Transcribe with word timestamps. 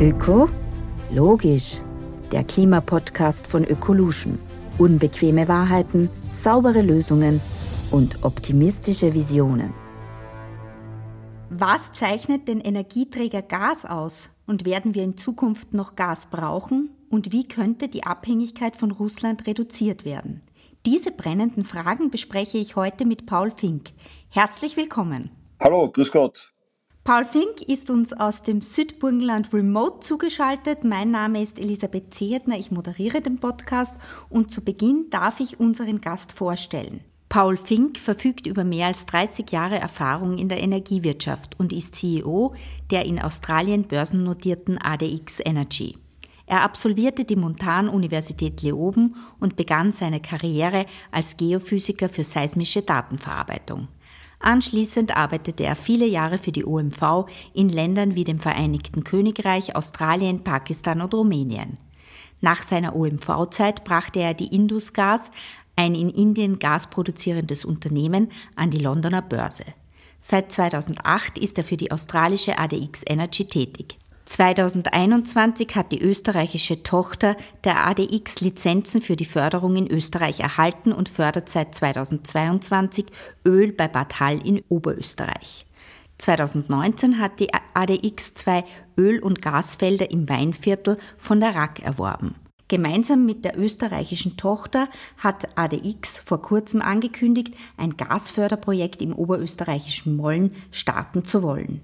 Öko? 0.00 0.48
Logisch. 1.10 1.82
Der 2.30 2.44
Klimapodcast 2.44 3.48
von 3.48 3.64
Ökolution. 3.64 4.38
Unbequeme 4.78 5.48
Wahrheiten, 5.48 6.08
saubere 6.30 6.82
Lösungen 6.82 7.40
und 7.90 8.22
optimistische 8.22 9.12
Visionen. 9.12 9.74
Was 11.50 11.92
zeichnet 11.94 12.46
den 12.46 12.60
Energieträger 12.60 13.42
Gas 13.42 13.84
aus? 13.84 14.30
Und 14.46 14.64
werden 14.64 14.94
wir 14.94 15.02
in 15.02 15.16
Zukunft 15.16 15.74
noch 15.74 15.96
Gas 15.96 16.30
brauchen? 16.30 16.90
Und 17.10 17.32
wie 17.32 17.48
könnte 17.48 17.88
die 17.88 18.04
Abhängigkeit 18.04 18.76
von 18.76 18.92
Russland 18.92 19.48
reduziert 19.48 20.04
werden? 20.04 20.42
Diese 20.86 21.10
brennenden 21.10 21.64
Fragen 21.64 22.12
bespreche 22.12 22.58
ich 22.58 22.76
heute 22.76 23.04
mit 23.04 23.26
Paul 23.26 23.50
Fink. 23.50 23.88
Herzlich 24.30 24.76
willkommen. 24.76 25.32
Hallo, 25.58 25.90
grüß 25.90 26.12
Gott. 26.12 26.52
Paul 27.08 27.24
Fink 27.24 27.62
ist 27.62 27.88
uns 27.88 28.12
aus 28.12 28.42
dem 28.42 28.60
Südburgenland 28.60 29.54
remote 29.54 30.00
zugeschaltet. 30.00 30.84
Mein 30.84 31.10
Name 31.10 31.40
ist 31.40 31.58
Elisabeth 31.58 32.12
Zehetner, 32.12 32.58
ich 32.58 32.70
moderiere 32.70 33.22
den 33.22 33.38
Podcast 33.38 33.96
und 34.28 34.50
zu 34.50 34.60
Beginn 34.60 35.06
darf 35.08 35.40
ich 35.40 35.58
unseren 35.58 36.02
Gast 36.02 36.34
vorstellen. 36.34 37.00
Paul 37.30 37.56
Fink 37.56 37.96
verfügt 37.96 38.46
über 38.46 38.62
mehr 38.62 38.88
als 38.88 39.06
30 39.06 39.50
Jahre 39.50 39.78
Erfahrung 39.78 40.36
in 40.36 40.50
der 40.50 40.60
Energiewirtschaft 40.60 41.58
und 41.58 41.72
ist 41.72 41.94
CEO 41.94 42.54
der 42.90 43.06
in 43.06 43.18
Australien 43.18 43.84
börsennotierten 43.84 44.76
ADX 44.76 45.40
Energy. 45.42 45.96
Er 46.44 46.62
absolvierte 46.62 47.24
die 47.24 47.36
Montan-Universität 47.36 48.60
Leoben 48.60 49.16
und 49.40 49.56
begann 49.56 49.92
seine 49.92 50.20
Karriere 50.20 50.84
als 51.10 51.38
Geophysiker 51.38 52.10
für 52.10 52.24
seismische 52.24 52.82
Datenverarbeitung. 52.82 53.88
Anschließend 54.40 55.16
arbeitete 55.16 55.64
er 55.64 55.76
viele 55.76 56.06
Jahre 56.06 56.38
für 56.38 56.52
die 56.52 56.64
OMV 56.64 57.26
in 57.54 57.68
Ländern 57.68 58.14
wie 58.14 58.24
dem 58.24 58.38
Vereinigten 58.38 59.04
Königreich, 59.04 59.74
Australien, 59.74 60.44
Pakistan 60.44 61.00
und 61.00 61.12
Rumänien. 61.12 61.78
Nach 62.40 62.62
seiner 62.62 62.94
OMV-Zeit 62.94 63.84
brachte 63.84 64.20
er 64.20 64.34
die 64.34 64.54
Indusgas, 64.54 65.32
ein 65.74 65.94
in 65.94 66.10
Indien 66.10 66.58
gasproduzierendes 66.58 67.64
Unternehmen, 67.64 68.30
an 68.54 68.70
die 68.70 68.78
Londoner 68.78 69.22
Börse. 69.22 69.64
Seit 70.18 70.52
2008 70.52 71.38
ist 71.38 71.58
er 71.58 71.64
für 71.64 71.76
die 71.76 71.92
australische 71.92 72.58
ADX 72.58 73.02
Energy 73.06 73.44
tätig. 73.44 73.98
2021 74.28 75.74
hat 75.74 75.90
die 75.90 76.02
österreichische 76.02 76.82
Tochter 76.82 77.34
der 77.64 77.86
ADX 77.86 78.42
Lizenzen 78.42 79.00
für 79.00 79.16
die 79.16 79.24
Förderung 79.24 79.74
in 79.76 79.90
Österreich 79.90 80.40
erhalten 80.40 80.92
und 80.92 81.08
fördert 81.08 81.48
seit 81.48 81.74
2022 81.74 83.06
Öl 83.46 83.72
bei 83.72 83.88
Bad 83.88 84.20
Hall 84.20 84.38
in 84.46 84.62
Oberösterreich. 84.68 85.64
2019 86.18 87.18
hat 87.18 87.40
die 87.40 87.48
ADX 87.72 88.34
zwei 88.34 88.64
Öl- 88.98 89.22
und 89.22 89.40
Gasfelder 89.40 90.10
im 90.10 90.28
Weinviertel 90.28 90.98
von 91.16 91.40
der 91.40 91.54
RAK 91.54 91.80
erworben. 91.82 92.34
Gemeinsam 92.68 93.24
mit 93.24 93.46
der 93.46 93.58
österreichischen 93.58 94.36
Tochter 94.36 94.90
hat 95.16 95.48
ADX 95.56 96.18
vor 96.18 96.42
kurzem 96.42 96.82
angekündigt, 96.82 97.54
ein 97.78 97.96
Gasförderprojekt 97.96 99.00
im 99.00 99.14
oberösterreichischen 99.14 100.16
Molln 100.16 100.54
starten 100.70 101.24
zu 101.24 101.42
wollen. 101.42 101.80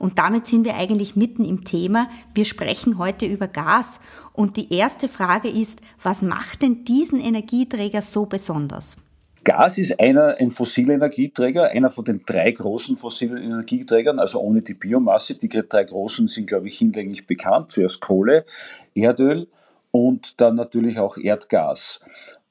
Und 0.00 0.18
damit 0.18 0.46
sind 0.46 0.64
wir 0.64 0.76
eigentlich 0.76 1.14
mitten 1.14 1.44
im 1.44 1.64
Thema. 1.64 2.08
Wir 2.34 2.46
sprechen 2.46 2.96
heute 2.96 3.26
über 3.26 3.48
Gas. 3.48 4.00
Und 4.32 4.56
die 4.56 4.72
erste 4.74 5.08
Frage 5.08 5.50
ist, 5.50 5.82
was 6.02 6.22
macht 6.22 6.62
denn 6.62 6.86
diesen 6.86 7.20
Energieträger 7.20 8.00
so 8.00 8.24
besonders? 8.24 8.96
Gas 9.44 9.76
ist 9.76 10.00
einer, 10.00 10.36
ein 10.38 10.50
fossiler 10.50 10.94
Energieträger, 10.94 11.70
einer 11.70 11.90
von 11.90 12.06
den 12.06 12.22
drei 12.24 12.50
großen 12.50 12.96
fossilen 12.96 13.42
Energieträgern, 13.42 14.18
also 14.18 14.40
ohne 14.40 14.62
die 14.62 14.72
Biomasse. 14.72 15.34
Die 15.34 15.48
drei 15.50 15.84
großen 15.84 16.28
sind, 16.28 16.46
glaube 16.46 16.68
ich, 16.68 16.78
hinlänglich 16.78 17.26
bekannt. 17.26 17.70
Zuerst 17.70 18.00
Kohle, 18.00 18.46
Erdöl 18.94 19.48
und 19.90 20.40
dann 20.40 20.54
natürlich 20.54 20.98
auch 20.98 21.18
Erdgas. 21.18 22.00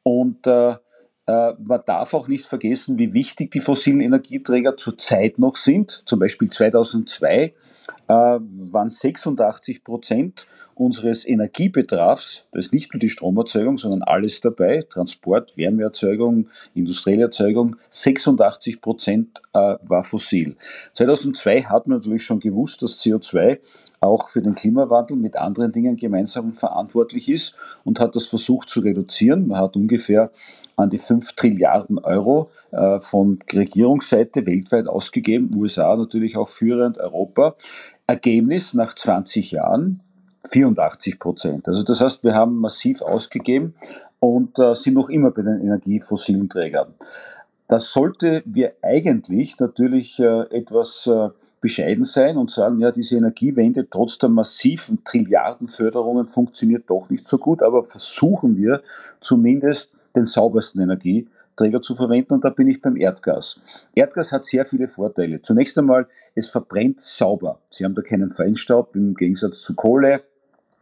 Und 0.04 0.46
äh, 0.46 0.76
man 1.30 1.82
darf 1.86 2.14
auch 2.14 2.28
nicht 2.28 2.46
vergessen, 2.46 2.98
wie 2.98 3.14
wichtig 3.14 3.52
die 3.52 3.60
fossilen 3.60 4.02
Energieträger 4.02 4.78
zurzeit 4.78 5.40
noch 5.40 5.56
sind. 5.56 6.04
Zum 6.06 6.20
Beispiel 6.20 6.50
2002 6.50 7.36
äh, 7.36 7.52
waren 8.14 8.90
86 8.90 9.84
Prozent 9.84 10.48
unseres 10.74 11.28
Energiebedarfs, 11.28 12.46
das 12.52 12.66
ist 12.66 12.74
nicht 12.74 12.94
nur 12.94 13.00
die 13.00 13.10
Stromerzeugung, 13.10 13.78
sondern 13.78 14.02
alles 14.02 14.42
dabei, 14.42 14.82
Transport, 14.90 15.58
Wärmeerzeugung, 15.58 16.48
industrielle 16.74 17.24
Erzeugung, 17.24 17.76
86 17.90 18.82
Prozent 18.82 19.42
äh, 19.54 19.76
war 19.84 20.04
fossil. 20.04 20.56
2002 20.94 21.64
hat 21.64 21.88
man 21.88 21.98
natürlich 22.00 22.24
schon 22.24 22.40
gewusst, 22.40 22.82
dass 22.82 23.00
CO2 23.00 23.60
auch 24.02 24.30
für 24.30 24.42
den 24.42 24.56
Klimawandel 24.56 25.18
mit 25.18 25.36
anderen 25.36 25.72
Dingen 25.72 25.98
gemeinsam 25.98 26.54
verantwortlich 26.54 27.30
ist 27.30 27.56
und 27.84 28.00
hat 28.00 28.16
das 28.16 28.28
versucht 28.28 28.70
zu 28.70 28.80
reduzieren. 28.80 29.48
Man 29.48 29.60
hat 29.60 29.76
ungefähr 29.76 30.32
an 30.76 30.90
die 30.90 30.98
5 30.98 31.34
Trilliarden 31.34 32.00
Euro 32.00 32.50
äh, 32.72 33.00
von 33.02 33.40
Regierungsseite 33.52 34.46
weltweit 34.46 34.88
ausgegeben, 34.88 35.52
USA 35.56 35.96
natürlich 35.96 36.38
auch 36.38 36.50
führend, 36.50 36.98
Europa. 36.98 37.56
Ergebnis 38.10 38.74
nach 38.74 38.96
20 38.96 39.52
Jahren 39.52 40.02
84 40.50 41.20
Prozent. 41.20 41.68
Also 41.68 41.84
das 41.84 42.02
heißt, 42.02 42.24
wir 42.24 42.34
haben 42.34 42.58
massiv 42.58 43.04
ausgegeben 43.04 43.76
und 44.20 44.58
äh, 44.58 44.74
sind 44.74 44.96
noch 44.96 45.10
immer 45.10 45.30
bei 45.30 45.44
den 45.44 45.62
energiefossilen 45.62 46.50
Trägern. 46.50 46.88
Das 47.68 47.92
sollte 47.92 48.42
wir 48.46 48.74
eigentlich 48.82 49.60
natürlich 49.60 50.20
äh, 50.20 50.42
etwas 50.50 51.06
äh, 51.06 51.30
bescheiden 51.62 52.04
sein 52.04 52.38
und 52.38 52.50
sagen, 52.50 52.80
ja, 52.80 52.92
diese 52.92 53.16
Energiewende 53.16 53.88
trotz 53.88 54.18
der 54.18 54.30
massiven 54.30 55.04
Trilliardenförderungen 55.04 56.28
funktioniert 56.28 56.90
doch 56.90 57.12
nicht 57.12 57.28
so 57.28 57.38
gut, 57.38 57.62
aber 57.62 57.84
versuchen 57.84 58.58
wir 58.58 58.82
zumindest 59.20 59.92
den 60.16 60.26
saubersten 60.26 60.82
Energieträger 61.60 61.82
zu 61.82 61.96
verwenden 61.96 62.34
und 62.34 62.44
da 62.44 62.50
bin 62.50 62.68
ich 62.68 62.82
beim 62.82 62.96
Erdgas. 62.96 63.62
Erdgas 63.94 64.32
hat 64.32 64.46
sehr 64.46 64.66
viele 64.66 64.88
Vorteile. 64.88 65.42
Zunächst 65.42 65.78
einmal, 65.78 66.08
es 66.36 66.50
verbrennt 66.50 67.00
sauber. 67.00 67.60
Sie 67.70 67.86
haben 67.86 67.96
da 67.96 68.02
keinen 68.02 68.32
Feinstaub 68.32 68.96
im 68.96 69.16
Gegensatz 69.16 69.62
zu 69.62 69.76
Kohle 69.76 70.22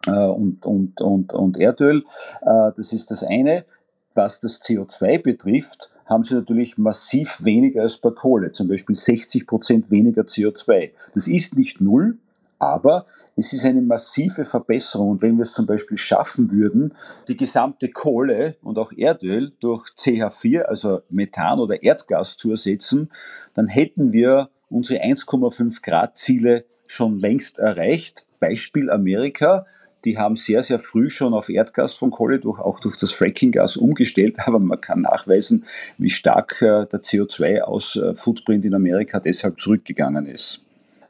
äh, 0.05 0.11
und, 0.11 0.65
und, 0.65 1.01
und, 1.01 1.33
und 1.33 1.57
Erdöl. 1.57 2.03
Äh, 2.41 2.71
das 2.75 2.93
ist 2.93 3.11
das 3.11 3.23
eine. 3.23 3.65
Was 4.13 4.39
das 4.39 4.61
CO2 4.61 5.21
betrifft, 5.21 5.91
haben 6.05 6.23
sie 6.23 6.35
natürlich 6.35 6.77
massiv 6.77 7.43
weniger 7.43 7.81
als 7.81 7.97
bei 7.97 8.09
Kohle, 8.11 8.51
zum 8.51 8.67
Beispiel 8.67 8.95
60 8.95 9.45
Prozent 9.45 9.91
weniger 9.91 10.23
CO2. 10.23 10.91
Das 11.13 11.27
ist 11.27 11.55
nicht 11.55 11.81
null, 11.81 12.17
aber 12.59 13.05
es 13.35 13.53
ist 13.53 13.65
eine 13.65 13.81
massive 13.81 14.45
Verbesserung. 14.45 15.11
Und 15.11 15.21
wenn 15.21 15.37
wir 15.37 15.43
es 15.43 15.53
zum 15.53 15.65
Beispiel 15.65 15.97
schaffen 15.97 16.51
würden, 16.51 16.93
die 17.27 17.37
gesamte 17.37 17.89
Kohle 17.89 18.55
und 18.61 18.77
auch 18.77 18.91
Erdöl 18.91 19.53
durch 19.59 19.87
CH4, 19.97 20.61
also 20.61 21.01
Methan 21.09 21.59
oder 21.59 21.81
Erdgas 21.83 22.37
zu 22.37 22.51
ersetzen, 22.51 23.11
dann 23.53 23.67
hätten 23.67 24.13
wir 24.13 24.49
unsere 24.69 25.03
1,5 25.03 25.81
Grad 25.81 26.17
Ziele 26.17 26.65
schon 26.87 27.15
längst 27.15 27.59
erreicht. 27.59 28.25
Beispiel 28.39 28.89
Amerika 28.89 29.65
die 30.05 30.17
haben 30.17 30.35
sehr, 30.35 30.63
sehr 30.63 30.79
früh 30.79 31.09
schon 31.09 31.33
auf 31.33 31.49
Erdgas 31.49 31.93
von 31.93 32.11
Kohle, 32.11 32.39
durch, 32.39 32.59
auch 32.59 32.79
durch 32.79 32.97
das 32.97 33.11
Frackinggas 33.11 33.77
umgestellt, 33.77 34.37
aber 34.45 34.59
man 34.59 34.79
kann 34.79 35.01
nachweisen, 35.01 35.65
wie 35.97 36.09
stark 36.09 36.61
äh, 36.61 36.85
der 36.85 37.01
CO2-Aus-Footprint 37.01 38.65
in 38.65 38.73
Amerika 38.73 39.19
deshalb 39.19 39.59
zurückgegangen 39.59 40.25
ist. 40.25 40.61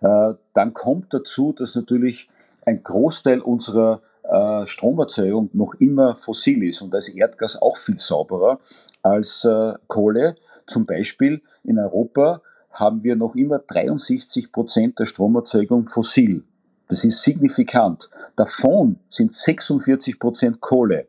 Äh, 0.02 0.34
dann 0.54 0.74
kommt 0.74 1.14
dazu, 1.14 1.54
dass 1.54 1.76
natürlich 1.76 2.30
ein 2.66 2.84
Großteil 2.84 3.42
unserer 3.42 4.02
äh, 4.24 4.66
Stromerzeugung 4.66 5.50
noch 5.54 5.76
immer 5.76 6.16
fossil 6.16 6.64
ist 6.64 6.82
und 6.82 6.94
ist 6.94 7.10
Erdgas 7.10 7.62
auch 7.62 7.78
viel 7.78 8.00
sauberer 8.00 8.60
als 9.04 9.48
Kohle. 9.88 10.36
Zum 10.66 10.86
Beispiel 10.86 11.42
in 11.64 11.80
Europa 11.80 12.42
haben 12.72 13.04
wir 13.04 13.16
noch 13.16 13.36
immer 13.36 13.60
63 13.60 14.52
Prozent 14.52 15.00
der 15.00 15.06
Stromerzeugung 15.06 15.88
fossil. 15.88 16.44
Das 16.90 17.04
ist 17.04 17.22
signifikant. 17.22 18.10
Davon 18.36 19.00
sind 19.10 19.34
46 19.34 20.20
Prozent 20.20 20.62
Kohle. 20.62 21.08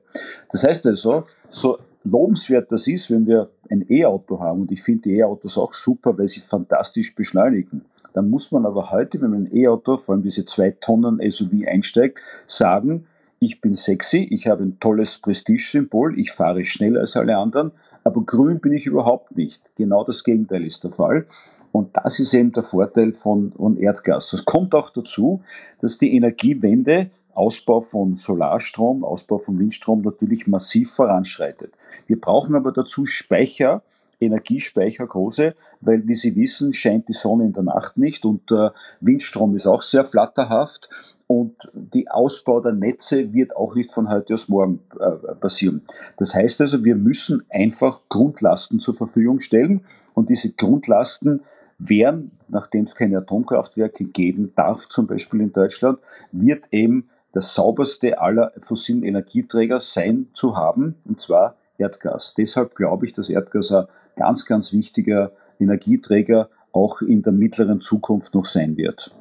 Das 0.50 0.64
heißt 0.64 0.87
also, 0.87 1.25
so 1.50 1.79
lobenswert 2.05 2.73
das 2.73 2.87
ist, 2.87 3.11
wenn 3.11 3.26
wir 3.26 3.50
ein 3.70 3.84
E-Auto 3.88 4.41
haben, 4.41 4.62
und 4.62 4.73
ich 4.73 4.82
finde 4.82 5.02
die 5.02 5.19
E-Autos 5.19 5.56
auch 5.56 5.73
super, 5.73 6.17
weil 6.19 6.29
sie 6.29 6.41
fantastisch 6.41 7.14
beschleunigen, 7.14 7.84
dann 8.12 8.31
muss 8.31 8.52
man 8.52 8.66
aber 8.66 8.90
heute, 8.90 9.20
wenn 9.20 9.31
man 9.31 9.44
ein 9.44 9.56
E-Auto, 9.56 9.96
vor 9.96 10.14
allem 10.14 10.22
diese 10.22 10.44
zwei 10.44 10.70
Tonnen 10.70 11.20
SUV 11.31 11.66
einsteigt, 11.66 12.20
sagen, 12.46 13.06
ich 13.40 13.60
bin 13.60 13.75
sexy, 13.75 14.26
ich 14.31 14.49
habe 14.49 14.64
ein 14.64 14.81
tolles 14.81 15.19
Prestige-Symbol, 15.19 16.19
ich 16.19 16.32
fahre 16.32 16.64
schneller 16.64 17.00
als 17.00 17.16
alle 17.16 17.37
anderen, 17.37 17.72
aber 18.05 18.22
grün 18.22 18.60
bin 18.60 18.72
ich 18.72 18.87
überhaupt 18.87 19.37
nicht. 19.37 19.62
Genau 19.76 20.02
das 20.05 20.25
Gegenteil 20.25 20.64
ist 20.64 20.82
der 20.82 20.93
Fall. 20.93 21.26
Und 21.70 21.96
das 21.96 22.19
ist 22.19 22.34
eben 22.34 22.52
der 22.52 22.62
Vorteil 22.62 23.12
von, 23.12 23.52
von 23.52 23.76
Erdgas. 23.76 24.32
Es 24.32 24.44
kommt 24.44 24.75
auch 24.75 24.90
dazu, 24.90 25.43
dass 25.81 25.99
die 25.99 26.16
Energiewende 26.16 27.10
Ausbau 27.34 27.81
von 27.81 28.14
Solarstrom, 28.14 29.05
Ausbau 29.05 29.38
von 29.38 29.58
Windstrom 29.58 30.02
natürlich 30.02 30.49
massiv 30.49 30.90
voranschreitet. 30.90 31.72
Wir 32.06 32.20
brauchen 32.20 32.56
aber 32.56 32.72
dazu 32.72 33.06
Speicher 33.06 33.82
Energiespeicher 34.20 35.06
große, 35.06 35.55
weil 35.81 36.06
wie 36.06 36.15
Sie 36.15 36.35
wissen, 36.35 36.73
scheint 36.73 37.09
die 37.09 37.12
Sonne 37.12 37.44
in 37.44 37.53
der 37.53 37.62
Nacht 37.62 37.97
nicht 37.97 38.25
und 38.25 38.50
äh, 38.50 38.70
Windstrom 39.00 39.55
ist 39.55 39.67
auch 39.67 39.82
sehr 39.82 40.05
flatterhaft 40.05 40.91
und 41.26 41.55
die 41.75 42.11
Ausbau 42.11 42.61
der 42.61 42.73
Netze 42.73 43.32
wird 43.32 43.55
auch 43.56 43.75
nicht 43.75 43.91
von 43.91 44.11
heute 44.11 44.35
aus 44.35 44.49
morgen 44.49 44.81
äh, 44.99 45.35
passieren. 45.35 45.82
Das 46.17 46.35
heißt 46.35 46.61
also, 46.61 46.85
wir 46.85 46.97
müssen 46.97 47.44
einfach 47.50 48.00
Grundlasten 48.09 48.81
zur 48.81 48.94
Verfügung 48.94 49.41
stellen 49.41 49.82
und 50.15 50.31
diese 50.31 50.50
Grundlasten 50.50 51.43
wären, 51.79 52.32
nachdem 52.49 52.85
es 52.85 52.94
keine 52.94 53.19
Atomkraftwerke 53.19 54.05
geben 54.05 54.53
darf, 54.56 54.88
zum 54.88 55.06
Beispiel 55.06 55.41
in 55.43 55.53
Deutschland, 55.53 55.99
wird 56.32 56.65
eben 56.73 57.09
das 57.32 57.55
sauberste 57.55 58.20
aller 58.20 58.53
fossilen 58.59 59.05
Energieträger 59.05 59.81
sein 59.81 60.29
zu 60.32 60.56
haben, 60.56 60.97
und 61.05 61.20
zwar 61.20 61.56
Erdgas. 61.78 62.34
Deshalb 62.36 62.75
glaube 62.75 63.06
ich, 63.06 63.12
dass 63.12 63.30
Erdgas 63.30 63.72
ein 63.72 63.86
ganz, 64.16 64.44
ganz 64.44 64.72
wichtiger 64.72 65.32
Energieträger 65.58 66.50
auch 66.72 67.00
in 67.00 67.22
der 67.22 67.32
mittleren 67.32 67.80
Zukunft 67.80 68.34
noch 68.34 68.44
sein 68.44 68.76
wird. 68.76 69.12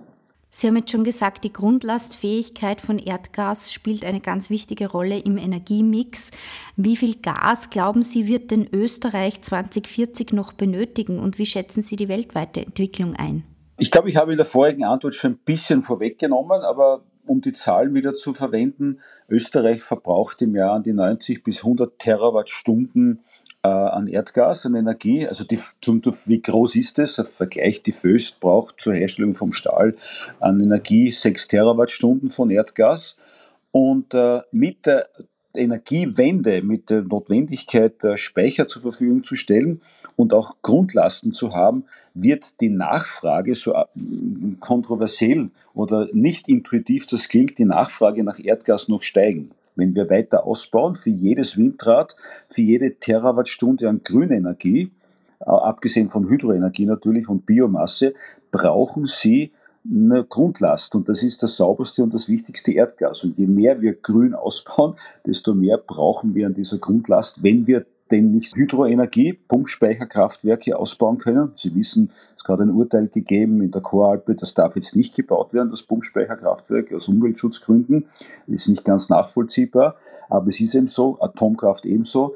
Sie 0.50 0.65
haben 0.65 0.77
jetzt 0.77 0.92
schon 0.92 1.04
gesagt, 1.04 1.44
die 1.44 1.54
Grundlastfähigkeit 1.54 2.81
von 2.81 2.98
Erdgas 2.98 3.71
spielt 3.71 4.04
eine 4.04 4.21
ganz 4.21 4.50
wichtige 4.50 4.89
Rolle 4.89 5.19
im 5.19 5.38
Energiemix. 5.38 6.31
Wie 6.75 6.95
viel 6.95 7.15
Gas, 7.21 7.69
glauben 7.69 8.01
Sie, 8.01 8.27
wird 8.27 8.50
denn 8.50 8.68
Österreich 8.74 9.42
2040 9.42 10.33
noch 10.33 10.53
benötigen 10.53 11.19
und 11.19 11.38
wie 11.38 11.45
schätzen 11.45 11.83
Sie 11.83 11.95
die 11.95 12.07
weltweite 12.07 12.65
Entwicklung 12.65 13.13
ein? 13.15 13.44
Ich 13.77 13.92
glaube, 13.92 14.10
ich 14.10 14.18
habe 14.18 14.31
in 14.31 14.38
der 14.38 14.48
vorigen 14.48 14.83
Antwort 14.83 15.13
schon 15.13 15.33
ein 15.33 15.39
bisschen 15.45 15.83
vorweggenommen, 15.83 16.62
aber 16.63 17.03
um 17.27 17.41
die 17.41 17.53
Zahlen 17.53 17.94
wieder 17.94 18.13
zu 18.13 18.33
verwenden, 18.33 19.00
Österreich 19.29 19.81
verbraucht 19.81 20.41
im 20.41 20.56
Jahr 20.56 20.74
an 20.74 20.83
die 20.83 20.94
90 20.94 21.44
bis 21.44 21.59
100 21.59 22.00
Terawattstunden 22.00 23.24
äh, 23.63 23.68
an 23.68 24.07
Erdgas, 24.07 24.65
an 24.65 24.75
Energie. 24.75 25.27
Also 25.27 25.44
die, 25.44 25.59
zum, 25.81 26.01
wie 26.03 26.41
groß 26.41 26.75
ist 26.75 26.97
das? 26.97 27.15
Vergleich, 27.25 27.83
die 27.83 27.91
Föst 27.91 28.39
braucht 28.39 28.79
zur 28.79 28.94
Herstellung 28.94 29.35
vom 29.35 29.53
Stahl 29.53 29.95
an 30.39 30.59
Energie 30.59 31.12
6 31.12 31.47
Terawattstunden 31.47 32.29
von 32.29 32.50
Erdgas. 32.50 33.18
Und 33.71 34.13
äh, 34.13 34.41
mit 34.51 34.85
der 34.85 35.09
Energiewende, 35.57 36.62
mit 36.62 36.89
der 36.89 37.01
Notwendigkeit, 37.01 38.04
äh, 38.04 38.18
Speicher 38.18 38.68
zur 38.68 38.81
Verfügung 38.81 39.24
zu 39.24 39.36
stellen 39.36 39.81
und 40.15 40.33
auch 40.33 40.56
Grundlasten 40.62 41.33
zu 41.33 41.54
haben, 41.54 41.86
wird 42.13 42.62
die 42.62 42.69
Nachfrage, 42.69 43.56
so 43.56 43.74
äh, 43.74 43.86
kontroversiell 44.59 45.50
oder 45.74 46.07
nicht 46.13 46.48
intuitiv 46.48 47.06
das 47.06 47.27
klingt, 47.27 47.57
die 47.57 47.65
Nachfrage 47.65 48.24
nach 48.24 48.39
Erdgas 48.39 48.88
noch 48.88 49.04
steigen. 49.04 49.51
Wenn 49.75 49.94
wir 49.94 50.09
weiter 50.09 50.45
ausbauen, 50.45 50.95
für 50.95 51.12
jedes 51.12 51.57
Windrad, 51.57 52.15
für 52.50 52.62
jede 52.62 52.95
Terawattstunde 52.95 53.88
an 53.88 54.01
Grünenergie, 54.03 54.92
äh, 55.39 55.45
abgesehen 55.45 56.07
von 56.07 56.30
Hydroenergie 56.30 56.86
natürlich 56.86 57.30
und 57.30 57.45
Biomasse, 57.45 58.13
brauchen 58.51 59.06
Sie 59.06 59.51
eine 59.89 60.24
Grundlast 60.24 60.95
und 60.95 61.10
das 61.10 61.24
ist 61.24 61.44
das 61.44 61.57
sauberste 61.57 62.04
und 62.04 62.13
das 62.13 62.28
wichtigste 62.28 62.72
Erdgas. 62.72 63.24
Und 63.24 63.38
je 63.38 63.48
mehr 63.48 63.81
wir 63.81 63.94
grün 63.94 64.34
ausbauen, 64.34 64.95
desto 65.25 65.54
mehr 65.54 65.78
brauchen 65.78 66.36
wir 66.36 66.48
an 66.48 66.54
dieser 66.54 66.78
Grundlast, 66.78 67.44
wenn 67.44 67.68
wir 67.68 67.86
denn 68.12 68.31
nicht 68.31 68.56
Hydroenergie, 68.56 69.34
Pumpspeicherkraftwerke 69.34 70.78
ausbauen 70.78 71.18
können. 71.18 71.51
Sie 71.56 71.75
wissen, 71.75 72.12
es 72.36 72.42
hat 72.42 72.45
gerade 72.48 72.63
ein 72.63 72.72
Urteil 72.72 73.07
gegeben 73.07 73.62
in 73.62 73.72
der 73.72 73.81
Choralpe, 73.81 74.36
das 74.36 74.54
darf 74.54 74.75
jetzt 74.75 74.95
nicht 74.95 75.16
gebaut 75.16 75.54
werden, 75.54 75.69
das 75.69 75.84
Pumpspeicherkraftwerk 75.84 76.94
aus 76.94 77.07
Umweltschutzgründen. 77.07 78.06
Das 78.48 78.62
ist 78.62 78.69
nicht 78.69 78.86
ganz 78.86 79.10
nachvollziehbar, 79.10 79.95
aber 80.30 80.48
es 80.48 80.60
ist 80.60 80.75
eben 80.75 80.88
so, 80.88 81.19
Atomkraft 81.19 81.86
ebenso. 81.86 82.36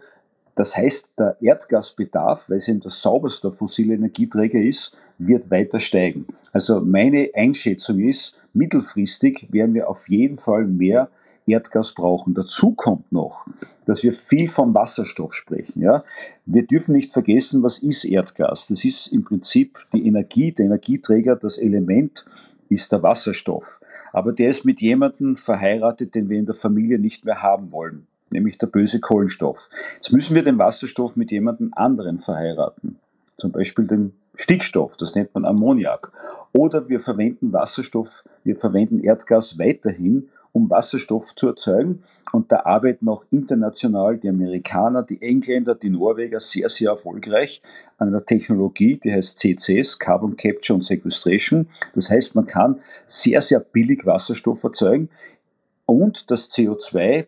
Das 0.55 0.75
heißt, 0.75 1.11
der 1.17 1.37
Erdgasbedarf, 1.41 2.49
weil 2.49 2.57
es 2.57 2.67
eben 2.67 2.81
das 2.81 3.01
sauberste 3.01 3.51
fossile 3.51 3.93
Energieträger 3.93 4.61
ist, 4.61 4.95
wird 5.27 5.51
weiter 5.51 5.79
steigen. 5.79 6.25
Also 6.51 6.81
meine 6.81 7.29
Einschätzung 7.35 7.99
ist, 7.99 8.35
mittelfristig 8.53 9.47
werden 9.51 9.73
wir 9.73 9.89
auf 9.89 10.09
jeden 10.09 10.37
Fall 10.37 10.65
mehr 10.65 11.09
Erdgas 11.45 11.93
brauchen. 11.93 12.33
Dazu 12.33 12.71
kommt 12.71 13.11
noch, 13.11 13.45
dass 13.85 14.03
wir 14.03 14.13
viel 14.13 14.47
vom 14.47 14.73
Wasserstoff 14.73 15.33
sprechen. 15.33 15.81
Ja? 15.81 16.03
Wir 16.45 16.65
dürfen 16.65 16.93
nicht 16.93 17.11
vergessen, 17.11 17.63
was 17.63 17.79
ist 17.79 18.05
Erdgas? 18.05 18.67
Das 18.67 18.85
ist 18.85 19.07
im 19.07 19.23
Prinzip 19.23 19.79
die 19.93 20.05
Energie, 20.05 20.51
der 20.51 20.65
Energieträger, 20.65 21.35
das 21.35 21.57
Element 21.57 22.25
ist 22.69 22.91
der 22.91 23.03
Wasserstoff. 23.03 23.81
Aber 24.13 24.31
der 24.31 24.49
ist 24.49 24.65
mit 24.65 24.81
jemandem 24.81 25.35
verheiratet, 25.35 26.15
den 26.15 26.29
wir 26.29 26.39
in 26.39 26.45
der 26.45 26.55
Familie 26.55 26.99
nicht 26.99 27.25
mehr 27.25 27.41
haben 27.41 27.71
wollen, 27.71 28.07
nämlich 28.31 28.57
der 28.57 28.67
böse 28.67 28.99
Kohlenstoff. 28.99 29.69
Jetzt 29.95 30.13
müssen 30.13 30.35
wir 30.35 30.43
den 30.43 30.57
Wasserstoff 30.57 31.15
mit 31.15 31.31
jemandem 31.31 31.73
anderen 31.75 32.19
verheiraten, 32.19 32.97
zum 33.35 33.51
Beispiel 33.51 33.87
dem 33.87 34.13
Stickstoff, 34.33 34.97
das 34.97 35.15
nennt 35.15 35.33
man 35.33 35.45
Ammoniak. 35.45 36.11
Oder 36.53 36.87
wir 36.87 36.99
verwenden 36.99 37.51
Wasserstoff, 37.51 38.23
wir 38.43 38.55
verwenden 38.55 39.03
Erdgas 39.03 39.59
weiterhin, 39.59 40.29
um 40.53 40.69
Wasserstoff 40.69 41.35
zu 41.35 41.47
erzeugen. 41.47 42.03
Und 42.31 42.51
da 42.51 42.61
arbeiten 42.65 43.07
auch 43.09 43.25
international 43.31 44.17
die 44.17 44.29
Amerikaner, 44.29 45.03
die 45.03 45.21
Engländer, 45.21 45.75
die 45.75 45.89
Norweger 45.89 46.39
sehr, 46.39 46.69
sehr 46.69 46.91
erfolgreich 46.91 47.61
an 47.97 48.09
einer 48.09 48.25
Technologie, 48.25 48.97
die 48.97 49.11
heißt 49.11 49.37
CCS, 49.37 49.99
Carbon 49.99 50.35
Capture 50.35 50.75
and 50.75 50.83
Sequestration. 50.83 51.67
Das 51.93 52.09
heißt, 52.09 52.35
man 52.35 52.45
kann 52.45 52.81
sehr, 53.05 53.41
sehr 53.41 53.59
billig 53.59 54.05
Wasserstoff 54.05 54.63
erzeugen 54.63 55.09
und 55.85 56.31
das 56.31 56.49
CO2 56.49 57.25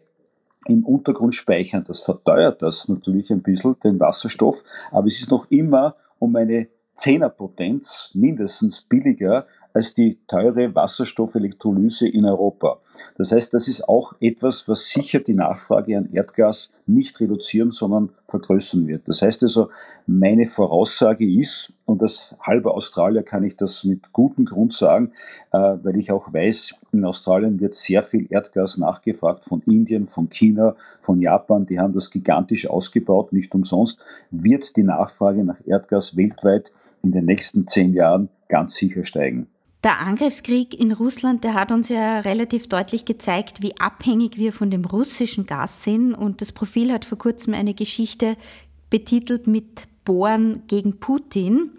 im 0.68 0.86
Untergrund 0.86 1.36
speichern. 1.36 1.84
Das 1.86 2.02
verteuert 2.02 2.62
das 2.62 2.88
natürlich 2.88 3.30
ein 3.30 3.42
bisschen, 3.42 3.76
den 3.84 4.00
Wasserstoff, 4.00 4.64
aber 4.92 5.08
es 5.08 5.20
ist 5.20 5.30
noch 5.30 5.50
immer 5.52 5.96
um 6.20 6.36
eine 6.36 6.68
Zehnerpotenz 6.94 8.10
mindestens 8.14 8.82
billiger 8.82 9.48
als 9.74 9.96
die 9.96 10.20
teure 10.28 10.74
Wasserstoffelektrolyse 10.76 12.08
in 12.08 12.26
Europa. 12.26 12.80
Das 13.18 13.32
heißt, 13.32 13.54
das 13.54 13.68
ist 13.68 13.88
auch 13.90 14.14
etwas, 14.20 14.68
was 14.68 14.88
sicher 14.88 15.20
die 15.20 15.34
Nachfrage 15.34 15.98
an 15.98 16.10
Erdgas 16.14 16.72
nicht 16.86 17.20
reduzieren, 17.20 17.72
sondern 17.72 18.12
vergrößern 18.28 18.88
wird. 18.88 19.08
Das 19.08 19.22
heißt 19.22 19.42
also, 19.42 19.70
meine 20.06 20.46
Voraussage 20.46 21.26
ist, 21.26 21.74
und 21.86 22.02
als 22.02 22.36
halber 22.40 22.76
Australier 22.76 23.24
kann 23.24 23.44
ich 23.44 23.58
das 23.58 23.84
mit 23.84 24.14
gutem 24.14 24.46
Grund 24.46 24.74
sagen, 24.74 25.12
äh, 25.52 25.58
weil 25.58 25.98
ich 25.98 26.12
auch 26.12 26.32
weiß, 26.32 26.76
in 26.92 27.04
Australien 27.04 27.60
wird 27.60 27.74
sehr 27.74 28.04
viel 28.04 28.28
Erdgas 28.30 28.78
nachgefragt 28.78 29.44
von 29.44 29.62
Indien, 29.66 30.08
von 30.08 30.30
China, 30.30 30.76
von 31.02 31.20
Japan. 31.20 31.66
Die 31.66 31.80
haben 31.80 31.94
das 31.94 32.12
gigantisch 32.12 32.70
ausgebaut, 32.70 33.34
nicht 33.34 33.54
umsonst 33.56 34.00
wird 34.30 34.76
die 34.78 34.84
Nachfrage 34.84 35.44
nach 35.44 35.60
Erdgas 35.66 36.16
weltweit 36.16 36.72
in 37.04 37.12
den 37.12 37.26
nächsten 37.26 37.68
zehn 37.68 37.94
Jahren 37.94 38.30
ganz 38.50 38.76
sicher 38.76 39.04
steigen. 39.04 39.48
Der 39.84 40.00
Angriffskrieg 40.00 40.80
in 40.80 40.94
Russland, 40.94 41.44
der 41.44 41.56
hat 41.56 41.72
uns 41.72 41.90
ja 41.90 42.22
relativ 42.22 42.70
deutlich 42.70 43.04
gezeigt, 43.04 43.62
wie 43.62 43.78
abhängig 43.78 44.38
wir 44.38 44.54
von 44.54 44.72
dem 44.72 44.86
russischen 44.86 45.46
Gas 45.46 45.84
sind. 45.84 46.14
Und 46.14 46.40
das 46.40 46.54
Profil 46.54 46.92
hat 46.94 47.04
vor 47.04 47.18
kurzem 47.18 47.54
eine 47.54 47.74
Geschichte 47.74 48.38
betitelt 48.90 49.46
mit 49.46 49.84
Bohren 50.06 50.64
gegen 50.68 51.00
Putin. 51.00 51.72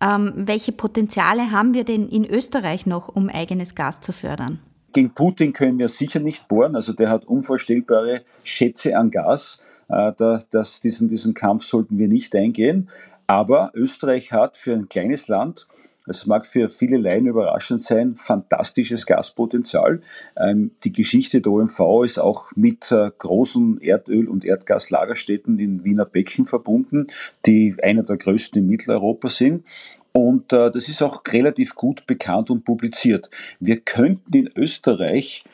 Ähm, 0.00 0.32
welche 0.36 0.70
Potenziale 0.70 1.50
haben 1.50 1.74
wir 1.74 1.82
denn 1.82 2.08
in 2.08 2.24
Österreich 2.24 2.86
noch, 2.86 3.08
um 3.08 3.28
eigenes 3.28 3.74
Gas 3.74 4.00
zu 4.00 4.12
fördern? 4.12 4.60
Gegen 4.92 5.12
Putin 5.12 5.52
können 5.52 5.80
wir 5.80 5.88
sicher 5.88 6.20
nicht 6.20 6.46
bohren. 6.46 6.76
Also 6.76 6.92
der 6.92 7.10
hat 7.10 7.24
unvorstellbare 7.24 8.22
Schätze 8.44 8.96
an 8.96 9.10
Gas. 9.10 9.60
Äh, 9.88 10.12
das, 10.50 10.80
diesen, 10.80 11.08
diesen 11.08 11.34
Kampf 11.34 11.64
sollten 11.64 11.98
wir 11.98 12.06
nicht 12.06 12.36
eingehen. 12.36 12.88
Aber 13.28 13.70
Österreich 13.74 14.32
hat 14.32 14.56
für 14.56 14.72
ein 14.72 14.88
kleines 14.88 15.28
Land 15.28 15.68
es 16.08 16.24
mag 16.26 16.46
für 16.46 16.70
viele 16.70 16.96
Laien 16.96 17.26
überraschend 17.26 17.82
sein, 17.82 18.16
fantastisches 18.16 19.04
Gaspotenzial. 19.04 20.00
Ähm, 20.38 20.70
die 20.82 20.92
Geschichte 20.92 21.42
der 21.42 21.52
OMV 21.52 22.02
ist 22.04 22.18
auch 22.18 22.50
mit 22.56 22.90
äh, 22.90 23.10
großen 23.18 23.78
Erdöl- 23.82 24.28
und 24.28 24.44
Erdgaslagerstätten 24.44 25.58
in 25.58 25.84
Wiener 25.84 26.06
Becken 26.06 26.46
verbunden, 26.46 27.08
die 27.44 27.76
einer 27.82 28.04
der 28.04 28.16
größten 28.16 28.58
in 28.58 28.68
Mitteleuropa 28.68 29.28
sind. 29.28 29.64
Und 30.12 30.52
äh, 30.54 30.70
das 30.70 30.88
ist 30.88 31.02
auch 31.02 31.22
relativ 31.28 31.74
gut 31.74 32.06
bekannt 32.06 32.48
und 32.48 32.64
publiziert. 32.64 33.28
Wir 33.60 33.78
könnten 33.78 34.34
in 34.34 34.50
Österreich 34.56 35.44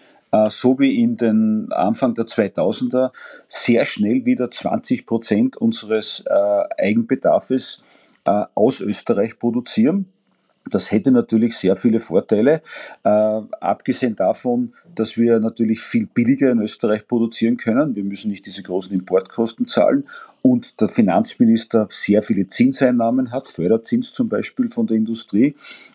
so 0.49 0.79
wie 0.79 1.03
in 1.03 1.17
den 1.17 1.73
Anfang 1.73 2.15
der 2.15 2.25
2000er 2.25 3.11
sehr 3.49 3.85
schnell 3.87 4.25
wieder 4.25 4.51
20 4.51 5.07
Prozent 5.07 5.57
unseres 5.57 6.25
Eigenbedarfes 6.79 7.83
aus 8.25 8.81
Österreich 8.81 9.39
produzieren. 9.39 10.07
Das 10.71 10.91
hätte 10.91 11.11
natürlich 11.11 11.57
sehr 11.57 11.77
viele 11.77 12.01
Vorteile, 12.01 12.63
äh, 13.03 13.09
abgesehen 13.09 14.17
davon, 14.17 14.73
dass 14.95 15.17
wir 15.17 15.39
natürlich 15.39 15.81
viel 15.81 16.07
billiger 16.07 16.51
in 16.51 16.61
Österreich 16.61 17.07
produzieren 17.07 17.59
können. 17.59 17.95
Wir 17.95 18.05
müssen 18.05 18.31
nicht 18.31 18.47
diese 18.47 18.63
großen 18.63 18.93
Importkosten 18.93 19.69
zahlen 19.69 20.05
und 20.41 20.81
der 20.81 20.89
Finanzminister 20.89 21.87
sehr 21.91 22.23
viele 22.23 22.49
Zinseinnahmen 22.49 23.31
hat, 23.31 23.47
Förderzins 23.47 24.13
zum 24.13 24.29
Beispiel 24.29 24.71
von 24.71 24.87
der 24.87 24.97
Industrie, 24.97 25.55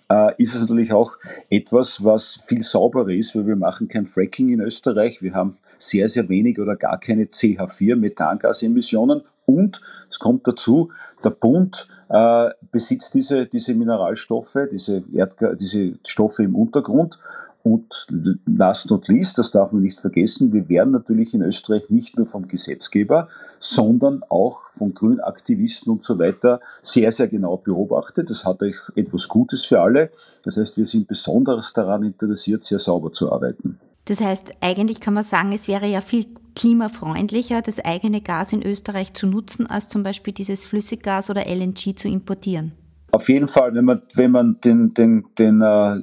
äh, 0.10 0.34
ist 0.38 0.54
es 0.54 0.62
natürlich 0.62 0.94
auch 0.94 1.14
etwas, 1.50 2.04
was 2.04 2.40
viel 2.44 2.64
sauberer 2.64 3.10
ist, 3.10 3.36
weil 3.36 3.48
wir 3.48 3.56
machen 3.56 3.88
kein 3.88 4.06
Fracking 4.06 4.50
in 4.50 4.62
Österreich. 4.62 5.22
Wir 5.22 5.34
haben 5.34 5.56
sehr, 5.78 6.08
sehr 6.08 6.30
wenig 6.30 6.60
oder 6.60 6.76
gar 6.76 7.00
keine 7.00 7.26
CH4 7.26 7.96
Methangasemissionen 7.96 9.22
Und 9.50 9.82
es 10.10 10.20
kommt 10.20 10.48
dazu, 10.48 10.92
der 11.24 11.32
Bund 11.32 11.88
äh, 12.10 12.50
besitzt 12.72 13.16
diese, 13.16 13.48
diese 13.48 13.74
Mineralstoffe, 13.74 14.58
diese, 14.72 15.04
Erdga 15.12 15.56
diese 15.56 15.94
Stoffe 16.06 16.44
im 16.44 16.56
Untergrund. 16.56 17.18
Und 17.64 18.06
last 18.46 18.90
not 18.90 19.08
least, 19.08 19.38
das 19.40 19.52
darf 19.52 19.74
man 19.74 19.82
nicht 19.82 20.00
vergessen, 20.00 20.54
wir 20.54 20.70
werden 20.70 20.94
natürlich 20.94 21.34
in 21.34 21.42
Österreich 21.42 21.90
nicht 21.90 22.16
nur 22.16 22.26
vom 22.26 22.48
Gesetzgeber, 22.48 23.28
sondern 23.60 24.24
auch 24.30 24.62
von 24.70 24.94
Grünaktivisten 24.94 25.92
und 25.92 26.04
so 26.04 26.18
weiter 26.20 26.62
sehr, 26.82 27.12
sehr 27.12 27.28
genau 27.28 27.58
beobachtet. 27.58 28.30
Das 28.30 28.46
hat 28.46 28.62
euch 28.62 28.78
etwas 28.96 29.28
Gutes 29.28 29.66
für 29.66 29.82
alle. 29.82 30.12
Das 30.44 30.58
heißt, 30.58 30.78
wir 30.78 30.86
sind 30.86 31.08
besonders 31.08 31.74
daran 31.74 32.04
interessiert, 32.04 32.64
sehr 32.64 32.80
sauber 32.80 33.12
zu 33.12 33.32
arbeiten. 33.32 33.80
Das 34.06 34.22
heißt, 34.22 34.54
eigentlich 34.62 35.00
kann 35.00 35.14
man 35.14 35.24
sagen, 35.24 35.52
es 35.52 35.68
wäre 35.68 35.86
ja 35.86 36.02
viel 36.02 36.26
klimafreundlicher, 36.56 37.62
das 37.62 37.80
eigene 37.80 38.22
Gas 38.22 38.54
in 38.54 38.66
Österreich 38.66 39.14
zu 39.14 39.28
nutzen, 39.28 39.68
als 39.68 39.88
zum 39.88 40.04
Beispiel 40.04 40.34
dieses 40.34 40.66
Flüssiggas 40.66 41.30
oder 41.30 41.46
LNG 41.46 41.96
zu 41.96 42.08
importieren. 42.08 42.74
Auf 43.12 43.28
jeden 43.30 43.48
Fall, 43.48 43.74
wenn 43.74 43.86
man, 43.86 44.02
wenn 44.16 44.32
man 44.32 44.60
den, 44.64 44.94
den, 44.94 45.26
den, 45.38 45.62
äh, 45.62 46.02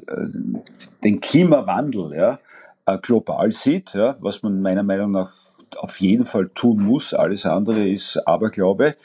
den 1.05 1.21
Klimawandel 1.21 2.15
ja, 2.17 2.39
äh, 2.87 2.99
global 2.99 3.53
sieht, 3.53 3.95
ja, 3.95 4.17
was 4.21 4.43
man 4.43 4.61
meiner 4.61 4.83
Meinung 4.83 5.13
nach 5.13 5.46
auf 5.79 6.01
jeden 6.01 6.27
Fall 6.27 6.51
tun 6.55 6.83
muss, 6.83 7.15
alles 7.15 7.47
andere 7.47 7.89
ist 7.89 8.17
Aberglaube, 8.27 8.97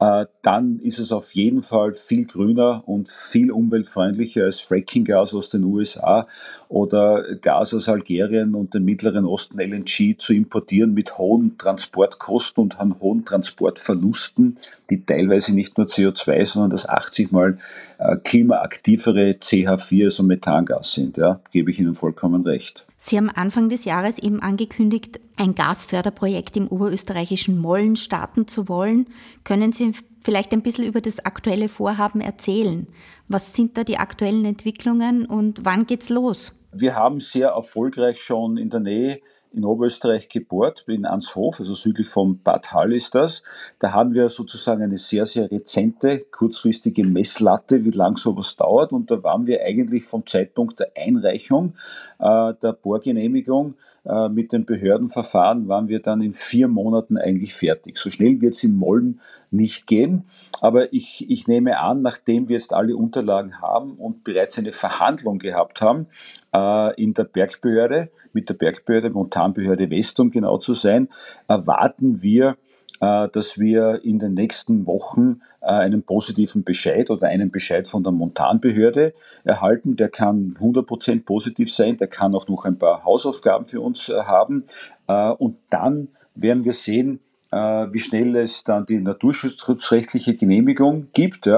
äh, 0.00 0.26
dann 0.42 0.78
ist 0.80 0.98
es 0.98 1.10
auf 1.10 1.34
jeden 1.34 1.62
Fall 1.62 1.94
viel 1.94 2.24
grüner 2.24 2.82
und 2.86 3.08
viel 3.08 3.50
umweltfreundlicher 3.50 4.44
als 4.44 4.60
Frackinggas 4.60 5.34
aus 5.34 5.48
den 5.48 5.64
USA 5.64 6.26
oder 6.68 7.34
Gas 7.36 7.74
aus 7.74 7.88
Algerien 7.88 8.54
und 8.54 8.74
dem 8.74 8.84
Mittleren 8.84 9.24
Osten 9.24 9.58
LNG 9.58 10.16
zu 10.18 10.32
importieren 10.34 10.94
mit 10.94 11.18
hohen 11.18 11.58
Transportkosten 11.58 12.62
und 12.62 12.78
hohen 13.00 13.24
Transportverlusten, 13.24 14.58
die 14.90 15.04
teilweise 15.04 15.52
nicht 15.54 15.76
nur 15.76 15.86
CO2, 15.86 16.46
sondern 16.46 16.70
das 16.70 16.88
80 16.88 17.32
mal 17.32 17.58
äh, 17.98 18.16
klimaaktivere 18.16 19.30
CH4, 19.32 20.04
also 20.04 20.22
Methangas 20.22 20.92
sind. 20.92 21.16
Ja, 21.16 21.40
gebe 21.52 21.70
ich 21.70 21.80
Ihnen 21.80 21.94
vollkommen 21.94 22.42
recht. 22.42 22.86
Sie 23.08 23.16
haben 23.16 23.30
Anfang 23.30 23.70
des 23.70 23.86
Jahres 23.86 24.18
eben 24.18 24.42
angekündigt, 24.42 25.18
ein 25.36 25.54
Gasförderprojekt 25.54 26.58
im 26.58 26.68
oberösterreichischen 26.68 27.58
Mollen 27.58 27.96
starten 27.96 28.46
zu 28.46 28.68
wollen. 28.68 29.06
Können 29.44 29.72
Sie 29.72 29.94
vielleicht 30.22 30.52
ein 30.52 30.60
bisschen 30.60 30.84
über 30.84 31.00
das 31.00 31.24
aktuelle 31.24 31.70
Vorhaben 31.70 32.20
erzählen? 32.20 32.86
Was 33.26 33.54
sind 33.54 33.78
da 33.78 33.84
die 33.84 33.96
aktuellen 33.96 34.44
Entwicklungen 34.44 35.24
und 35.24 35.64
wann 35.64 35.86
geht's 35.86 36.10
los? 36.10 36.52
Wir 36.70 36.96
haben 36.96 37.20
sehr 37.20 37.48
erfolgreich 37.48 38.20
schon 38.20 38.58
in 38.58 38.68
der 38.68 38.80
Nähe 38.80 39.20
in 39.52 39.64
Oberösterreich 39.64 40.28
gebohrt, 40.28 40.84
in 40.86 41.06
Anshof, 41.06 41.60
also 41.60 41.74
südlich 41.74 42.08
von 42.08 42.42
Bad 42.42 42.72
Hall 42.72 42.92
ist 42.92 43.14
das. 43.14 43.42
Da 43.78 43.92
haben 43.92 44.14
wir 44.14 44.28
sozusagen 44.28 44.82
eine 44.82 44.98
sehr, 44.98 45.26
sehr 45.26 45.50
rezente, 45.50 46.20
kurzfristige 46.30 47.04
Messlatte, 47.04 47.84
wie 47.84 47.90
lang 47.90 48.16
sowas 48.16 48.56
dauert. 48.56 48.92
Und 48.92 49.10
da 49.10 49.22
waren 49.22 49.46
wir 49.46 49.62
eigentlich 49.64 50.04
vom 50.04 50.26
Zeitpunkt 50.26 50.80
der 50.80 50.92
Einreichung 50.96 51.74
äh, 52.18 52.54
der 52.54 52.72
Bohrgenehmigung 52.72 53.74
äh, 54.08 54.28
mit 54.28 54.52
dem 54.52 54.64
Behördenverfahren, 54.64 55.68
waren 55.68 55.88
wir 55.88 56.00
dann 56.00 56.20
in 56.20 56.32
vier 56.32 56.66
Monaten 56.68 57.18
eigentlich 57.18 57.54
fertig. 57.54 57.98
So 57.98 58.10
schnell 58.10 58.40
wird 58.40 58.54
es 58.54 58.64
in 58.64 58.74
Mollen 58.74 59.20
nicht 59.50 59.86
gehen. 59.86 60.24
Aber 60.60 60.92
ich, 60.92 61.28
ich 61.30 61.46
nehme 61.46 61.78
an, 61.78 62.02
nachdem 62.02 62.48
wir 62.48 62.56
jetzt 62.56 62.72
alle 62.72 62.96
Unterlagen 62.96 63.60
haben 63.60 63.92
und 63.92 64.24
bereits 64.24 64.58
eine 64.58 64.72
Verhandlung 64.72 65.38
gehabt 65.38 65.80
haben, 65.80 66.06
äh, 66.54 67.02
in 67.02 67.14
der 67.14 67.24
Bergbehörde, 67.24 68.10
mit 68.32 68.48
der 68.48 68.54
Bergbehörde, 68.54 69.10
Montanbehörde 69.10 69.90
West, 69.90 70.18
um 70.20 70.30
genau 70.30 70.58
zu 70.58 70.74
sein, 70.74 71.08
erwarten 71.46 72.22
wir, 72.22 72.56
dass 73.00 73.58
wir 73.58 74.04
in 74.04 74.18
den 74.18 74.34
nächsten 74.34 74.86
Wochen 74.86 75.40
äh, 75.60 75.66
einen 75.66 76.02
positiven 76.02 76.64
Bescheid 76.64 77.10
oder 77.10 77.28
einen 77.28 77.50
Bescheid 77.50 77.86
von 77.86 78.02
der 78.02 78.12
Montanbehörde 78.12 79.12
erhalten. 79.44 79.96
Der 79.96 80.08
kann 80.08 80.54
100% 80.60 81.24
positiv 81.24 81.72
sein, 81.72 81.96
der 81.96 82.08
kann 82.08 82.34
auch 82.34 82.48
noch 82.48 82.64
ein 82.64 82.78
paar 82.78 83.04
Hausaufgaben 83.04 83.66
für 83.66 83.80
uns 83.80 84.08
haben. 84.08 84.64
Und 85.06 85.56
dann 85.70 86.08
werden 86.34 86.64
wir 86.64 86.72
sehen, 86.72 87.20
wie 87.50 87.98
schnell 87.98 88.36
es 88.36 88.62
dann 88.64 88.84
die 88.84 88.98
naturschutzrechtliche 88.98 90.36
Genehmigung 90.36 91.08
gibt. 91.12 91.48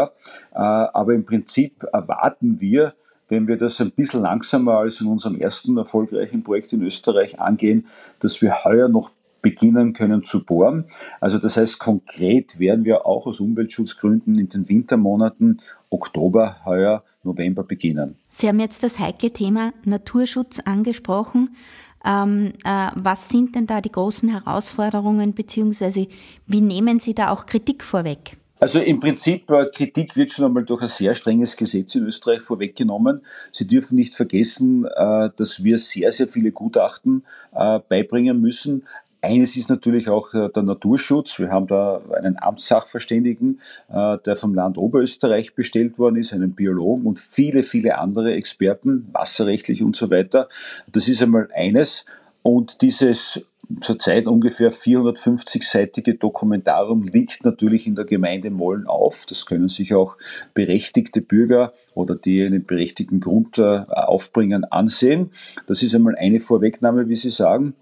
Aber 0.53 1.15
im 1.15 1.25
Prinzip 1.25 1.85
erwarten 1.93 2.61
wir, 2.61 2.95
wenn 3.31 3.49
wir 3.49 3.57
das 3.57 3.81
ein 3.81 3.93
bisschen 3.93 4.23
langsamer 4.23 4.79
als 4.79 5.01
in 5.01 5.07
unserem 5.07 5.41
ersten 5.41 5.77
erfolgreichen 5.79 6.43
Projekt 6.43 6.73
in 6.73 6.83
Österreich 6.83 7.41
angehen, 7.41 7.87
dass 8.19 8.43
wir 8.43 8.65
heuer 8.65 8.89
noch 8.89 9.11
beginnen 9.43 9.93
können 9.93 10.23
zu 10.23 10.45
bohren. 10.45 10.87
Also 11.21 11.39
das 11.39 11.57
heißt, 11.57 11.79
konkret 11.79 12.59
werden 12.59 12.85
wir 12.85 13.07
auch 13.07 13.27
aus 13.27 13.41
Umweltschutzgründen 13.41 14.39
in 14.39 14.49
den 14.49 14.69
Wintermonaten 14.69 15.61
Oktober, 15.91 16.57
heuer, 16.65 17.05
November 17.23 17.65
beginnen. 17.65 18.17
Sie 18.29 18.49
haben 18.49 18.61
jetzt 18.61 18.83
das 18.83 18.99
heikle 18.99 19.33
Thema 19.33 19.73
Naturschutz 19.85 20.61
angesprochen. 20.61 21.57
Ähm, 22.05 22.53
äh, 22.65 22.89
was 22.95 23.29
sind 23.29 23.55
denn 23.55 23.67
da 23.67 23.81
die 23.81 23.93
großen 23.93 24.29
Herausforderungen, 24.31 25.35
beziehungsweise 25.35 26.07
wie 26.47 26.61
nehmen 26.61 26.99
Sie 26.99 27.15
da 27.15 27.31
auch 27.31 27.45
Kritik 27.45 27.85
vorweg? 27.85 28.39
Also 28.61 28.79
im 28.79 29.01
Prinzip, 29.01 29.51
äh, 29.51 29.67
Kritik 29.75 30.17
wird 30.17 30.31
schon 30.31 30.45
einmal 30.45 30.65
durch 30.65 30.83
ein 30.83 30.89
sehr 30.89 31.15
strenges 31.15 31.57
Gesetz 31.57 31.95
in 31.95 32.05
Österreich 32.05 32.43
vorweggenommen. 32.43 33.23
Sie 33.53 33.67
dürfen 33.67 33.97
nicht 33.97 34.15
vergessen, 34.15 34.85
äh, 34.85 35.31
dass 35.35 35.65
wir 35.65 35.79
sehr, 35.79 36.13
sehr 36.13 36.29
viele 36.29 36.53
Gutachten 36.53 37.25
äh, 37.53 37.81
beibringen 37.89 38.39
müssen. 38.39 38.85
Eines 39.23 39.57
ist 39.57 39.69
natürlich 39.69 40.09
auch 40.09 40.31
der 40.33 40.63
Naturschutz. 40.63 41.39
Wir 41.39 41.51
haben 41.51 41.67
da 41.67 42.01
einen 42.17 42.39
Amtssachverständigen, 42.41 43.61
der 43.91 44.37
vom 44.37 44.55
Land 44.55 44.79
Oberösterreich 44.79 45.55
bestellt 45.55 45.99
worden 45.99 46.17
ist, 46.17 46.33
einen 46.33 46.55
Biologen 46.55 47.07
und 47.07 47.19
viele, 47.19 47.63
viele 47.63 47.99
andere 47.99 48.33
Experten, 48.33 49.09
wasserrechtlich 49.13 49.83
und 49.83 49.95
so 49.95 50.11
weiter. 50.11 50.49
Das 50.91 51.07
ist 51.09 51.23
einmal 51.23 51.49
eines. 51.55 52.07
Und 52.43 52.81
dieses 52.81 53.43
zurzeit 53.81 54.27
ungefähr 54.27 54.73
450-seitige 54.73 56.19
Dokumentarium 56.19 57.05
liegt 57.05 57.45
natürlich 57.45 57.87
in 57.87 57.95
der 57.95 58.05
Gemeinde 58.05 58.51
Mollen 58.51 58.87
auf. 58.87 59.27
Das 59.29 59.47
können 59.47 59.69
sich 59.69 59.95
auch 59.95 60.17
berechtigte 60.55 61.21
Bürger 61.21 61.73
oder 61.95 62.17
die 62.17 62.45
einen 62.45 62.65
berechtigten 62.65 63.21
Grund 63.21 63.59
äh, 63.59 63.85
aufbringen 63.89 64.65
ansehen. 64.65 65.31
Das 65.67 65.83
ist 65.83 65.95
einmal 65.95 66.17
eine 66.17 66.41
Vorwegnahme, 66.41 67.09
wie 67.09 67.17
Sie 67.17 67.31
sagen. 67.31 67.75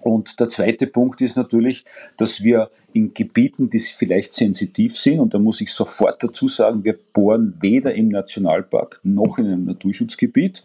Und 0.00 0.40
der 0.40 0.48
zweite 0.48 0.86
Punkt 0.86 1.20
ist 1.20 1.36
natürlich, 1.36 1.84
dass 2.16 2.42
wir 2.42 2.70
in 2.92 3.14
Gebieten, 3.14 3.68
die 3.68 3.80
vielleicht 3.80 4.32
sensitiv 4.32 4.96
sind, 4.96 5.20
und 5.20 5.34
da 5.34 5.38
muss 5.38 5.60
ich 5.60 5.72
sofort 5.72 6.22
dazu 6.22 6.48
sagen, 6.48 6.84
wir 6.84 6.98
bohren 7.12 7.56
weder 7.60 7.94
im 7.94 8.08
Nationalpark 8.08 9.00
noch 9.02 9.38
in 9.38 9.46
einem 9.46 9.64
Naturschutzgebiet. 9.64 10.62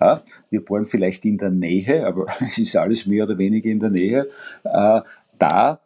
Ja, 0.00 0.22
wir 0.48 0.64
bohren 0.64 0.86
vielleicht 0.86 1.24
in 1.24 1.36
der 1.36 1.50
Nähe, 1.50 2.06
aber 2.06 2.26
es 2.40 2.58
ist 2.58 2.76
alles 2.76 3.06
mehr 3.06 3.24
oder 3.24 3.38
weniger 3.38 3.68
in 3.68 3.80
der 3.80 3.90
Nähe. 3.90 4.28
Äh, 4.64 5.00
da 5.38 5.80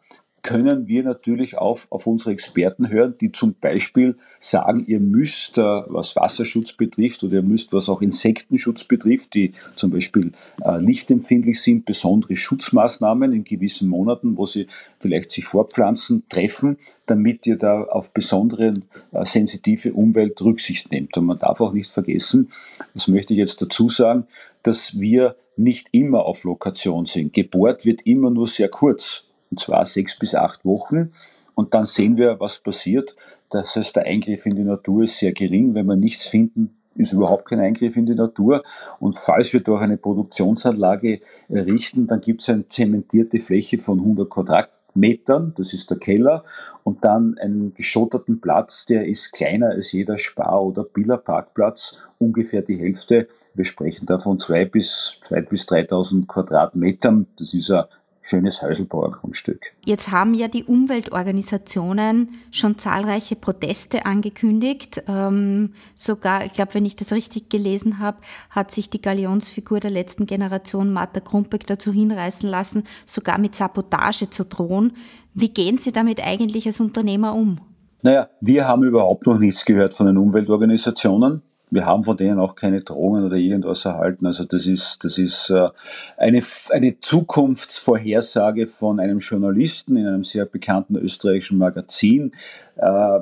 können 0.45 0.87
wir 0.87 1.01
natürlich 1.01 1.57
auch 1.57 1.79
auf 1.89 2.05
unsere 2.05 2.29
Experten 2.29 2.87
hören, 2.89 3.15
die 3.19 3.31
zum 3.31 3.55
Beispiel 3.55 4.15
sagen, 4.37 4.85
ihr 4.85 4.99
müsst, 4.99 5.57
äh, 5.57 5.61
was 5.61 6.15
Wasserschutz 6.15 6.73
betrifft 6.73 7.23
oder 7.23 7.37
ihr 7.37 7.41
müsst, 7.41 7.73
was 7.73 7.89
auch 7.89 7.99
Insektenschutz 7.99 8.83
betrifft, 8.83 9.33
die 9.33 9.53
zum 9.75 9.89
Beispiel 9.89 10.33
äh, 10.63 10.77
lichtempfindlich 10.77 11.59
sind, 11.63 11.85
besondere 11.85 12.35
Schutzmaßnahmen 12.35 13.33
in 13.33 13.43
gewissen 13.43 13.89
Monaten, 13.89 14.37
wo 14.37 14.45
sie 14.45 14.67
vielleicht 14.99 15.31
sich 15.31 15.45
fortpflanzen, 15.45 16.25
treffen, 16.29 16.77
damit 17.07 17.47
ihr 17.47 17.57
da 17.57 17.81
auf 17.81 18.13
besondere 18.13 18.75
äh, 19.13 19.25
sensitive 19.25 19.93
Umwelt 19.93 20.39
Rücksicht 20.43 20.91
nehmt. 20.91 21.17
Und 21.17 21.25
man 21.25 21.39
darf 21.39 21.59
auch 21.59 21.73
nicht 21.73 21.89
vergessen, 21.89 22.51
das 22.93 23.07
möchte 23.07 23.33
ich 23.33 23.39
jetzt 23.39 23.63
dazu 23.63 23.89
sagen, 23.89 24.27
dass 24.61 24.99
wir 24.99 25.37
nicht 25.57 25.87
immer 25.91 26.25
auf 26.25 26.43
Lokation 26.43 27.07
sind. 27.07 27.33
Gebohrt 27.33 27.83
wird 27.83 28.01
immer 28.05 28.29
nur 28.29 28.47
sehr 28.47 28.69
kurz 28.69 29.24
und 29.51 29.59
zwar 29.59 29.85
sechs 29.85 30.17
bis 30.17 30.35
acht 30.35 30.65
Wochen. 30.65 31.11
Und 31.55 31.73
dann 31.73 31.85
sehen 31.85 32.17
wir, 32.17 32.39
was 32.39 32.59
passiert. 32.59 33.15
Das 33.49 33.75
heißt, 33.75 33.95
der 33.95 34.05
Eingriff 34.05 34.45
in 34.45 34.55
die 34.55 34.63
Natur 34.63 35.03
ist 35.03 35.17
sehr 35.17 35.31
gering. 35.31 35.73
Wenn 35.73 35.85
wir 35.85 35.95
nichts 35.95 36.25
finden, 36.25 36.75
ist 36.95 37.13
überhaupt 37.13 37.45
kein 37.45 37.59
Eingriff 37.59 37.95
in 37.97 38.05
die 38.05 38.15
Natur. 38.15 38.63
Und 38.99 39.17
falls 39.17 39.53
wir 39.53 39.61
durch 39.61 39.81
eine 39.81 39.97
Produktionsanlage 39.97 41.21
errichten, 41.49 42.07
dann 42.07 42.21
gibt 42.21 42.41
es 42.41 42.49
eine 42.49 42.67
zementierte 42.67 43.39
Fläche 43.39 43.79
von 43.79 43.99
100 43.99 44.29
Quadratmetern, 44.29 45.53
das 45.57 45.73
ist 45.73 45.89
der 45.89 45.97
Keller, 45.97 46.43
und 46.83 47.03
dann 47.03 47.37
einen 47.37 47.73
geschotterten 47.73 48.39
Platz, 48.39 48.85
der 48.85 49.05
ist 49.05 49.33
kleiner 49.33 49.67
als 49.69 49.91
jeder 49.91 50.17
Spar- 50.17 50.63
oder 50.63 50.83
Billerparkplatz, 50.83 51.97
ungefähr 52.17 52.61
die 52.61 52.77
Hälfte. 52.77 53.27
Wir 53.53 53.65
sprechen 53.65 54.05
da 54.05 54.19
von 54.19 54.39
zwei 54.39 54.65
bis, 54.65 55.15
zwei 55.21 55.41
bis 55.41 55.63
3.000 55.67 56.27
Quadratmetern. 56.27 57.27
Das 57.37 57.53
ist 57.53 57.71
ein 57.71 57.85
schönes 58.25 58.61
Häuselbauergrundstück. 58.61 59.73
Jetzt 59.85 60.11
haben 60.11 60.33
ja 60.33 60.47
die 60.47 60.63
Umweltorganisationen 60.63 62.31
schon 62.51 62.77
zahlreiche 62.77 63.35
Proteste 63.35 64.05
angekündigt. 64.05 65.03
Ähm, 65.07 65.73
sogar, 65.95 66.45
ich 66.45 66.53
glaube, 66.53 66.73
wenn 66.73 66.85
ich 66.85 66.95
das 66.95 67.11
richtig 67.11 67.49
gelesen 67.49 67.99
habe, 67.99 68.17
hat 68.49 68.71
sich 68.71 68.89
die 68.89 69.01
Galionsfigur 69.01 69.79
der 69.79 69.91
letzten 69.91 70.25
Generation 70.25 70.91
Martha 70.91 71.19
Krumpeck 71.19 71.67
dazu 71.67 71.91
hinreißen 71.91 72.49
lassen, 72.49 72.83
sogar 73.05 73.37
mit 73.37 73.55
Sabotage 73.55 74.29
zu 74.29 74.43
drohen. 74.45 74.93
Wie 75.33 75.49
gehen 75.49 75.77
Sie 75.77 75.91
damit 75.91 76.19
eigentlich 76.21 76.65
als 76.65 76.79
Unternehmer 76.79 77.35
um? 77.35 77.59
Naja, 78.01 78.29
wir 78.41 78.67
haben 78.67 78.83
überhaupt 78.83 79.25
noch 79.27 79.37
nichts 79.37 79.65
gehört 79.65 79.93
von 79.93 80.07
den 80.07 80.17
Umweltorganisationen 80.17 81.41
wir 81.71 81.85
haben 81.85 82.03
von 82.03 82.17
denen 82.17 82.39
auch 82.39 82.55
keine 82.55 82.81
Drohungen 82.81 83.25
oder 83.25 83.37
irgendwas 83.37 83.85
erhalten. 83.85 84.25
Also 84.25 84.45
das 84.45 84.65
ist, 84.65 85.03
das 85.03 85.17
ist 85.17 85.49
äh, 85.49 85.69
eine, 86.17 86.41
eine 86.69 86.99
Zukunftsvorhersage 86.99 88.67
von 88.67 88.99
einem 88.99 89.19
Journalisten 89.19 89.97
in 89.97 90.07
einem 90.07 90.23
sehr 90.23 90.45
bekannten 90.45 90.95
österreichischen 90.95 91.57
Magazin, 91.57 92.33
äh, 92.77 93.19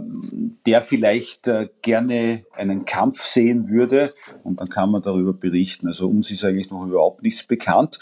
der 0.66 0.82
vielleicht 0.82 1.48
äh, 1.48 1.70
gerne 1.82 2.46
einen 2.54 2.86
Kampf 2.86 3.22
sehen 3.22 3.70
würde 3.70 4.14
und 4.44 4.60
dann 4.60 4.70
kann 4.70 4.92
man 4.92 5.02
darüber 5.02 5.34
berichten. 5.34 5.88
Also 5.88 6.08
uns 6.10 6.30
ist 6.30 6.44
eigentlich 6.44 6.70
noch 6.70 6.86
überhaupt 6.86 7.24
nichts 7.24 7.44
bekannt. 7.44 8.00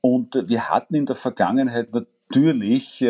Und 0.00 0.34
wir 0.46 0.70
hatten 0.70 0.94
in 0.94 1.06
der 1.06 1.16
Vergangenheit 1.16 1.92
natürlich 1.92 3.04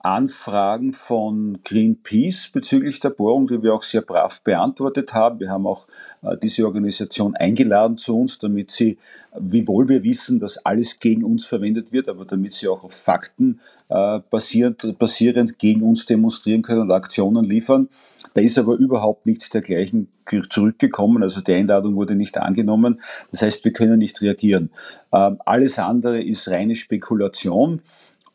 Anfragen 0.00 0.92
von 0.92 1.58
Greenpeace 1.64 2.50
bezüglich 2.52 3.00
der 3.00 3.10
Bohrung, 3.10 3.48
die 3.48 3.62
wir 3.62 3.74
auch 3.74 3.82
sehr 3.82 4.02
brav 4.02 4.40
beantwortet 4.42 5.12
haben. 5.12 5.40
Wir 5.40 5.50
haben 5.50 5.66
auch 5.66 5.88
äh, 6.22 6.36
diese 6.40 6.64
Organisation 6.66 7.34
eingeladen 7.34 7.98
zu 7.98 8.16
uns, 8.16 8.38
damit 8.38 8.70
sie, 8.70 8.96
wiewohl 9.36 9.88
wir 9.88 10.04
wissen, 10.04 10.38
dass 10.38 10.64
alles 10.64 11.00
gegen 11.00 11.24
uns 11.24 11.44
verwendet 11.46 11.90
wird, 11.90 12.08
aber 12.08 12.24
damit 12.24 12.52
sie 12.52 12.68
auch 12.68 12.84
auf 12.84 12.94
Fakten 12.94 13.58
äh, 13.88 14.20
basierend, 14.30 14.98
basierend 14.98 15.58
gegen 15.58 15.82
uns 15.82 16.06
demonstrieren 16.06 16.62
können 16.62 16.82
und 16.82 16.92
Aktionen 16.92 17.44
liefern. 17.44 17.88
Da 18.34 18.40
ist 18.40 18.56
aber 18.56 18.76
überhaupt 18.76 19.26
nichts 19.26 19.50
dergleichen 19.50 20.08
zurückgekommen, 20.50 21.22
also 21.22 21.40
die 21.40 21.54
Einladung 21.54 21.96
wurde 21.96 22.14
nicht 22.14 22.36
angenommen. 22.38 23.00
Das 23.32 23.42
heißt, 23.42 23.64
wir 23.64 23.72
können 23.72 23.98
nicht 23.98 24.20
reagieren. 24.20 24.70
Ähm, 25.12 25.40
alles 25.44 25.78
andere 25.78 26.22
ist 26.22 26.46
reine 26.48 26.74
Spekulation. 26.74 27.82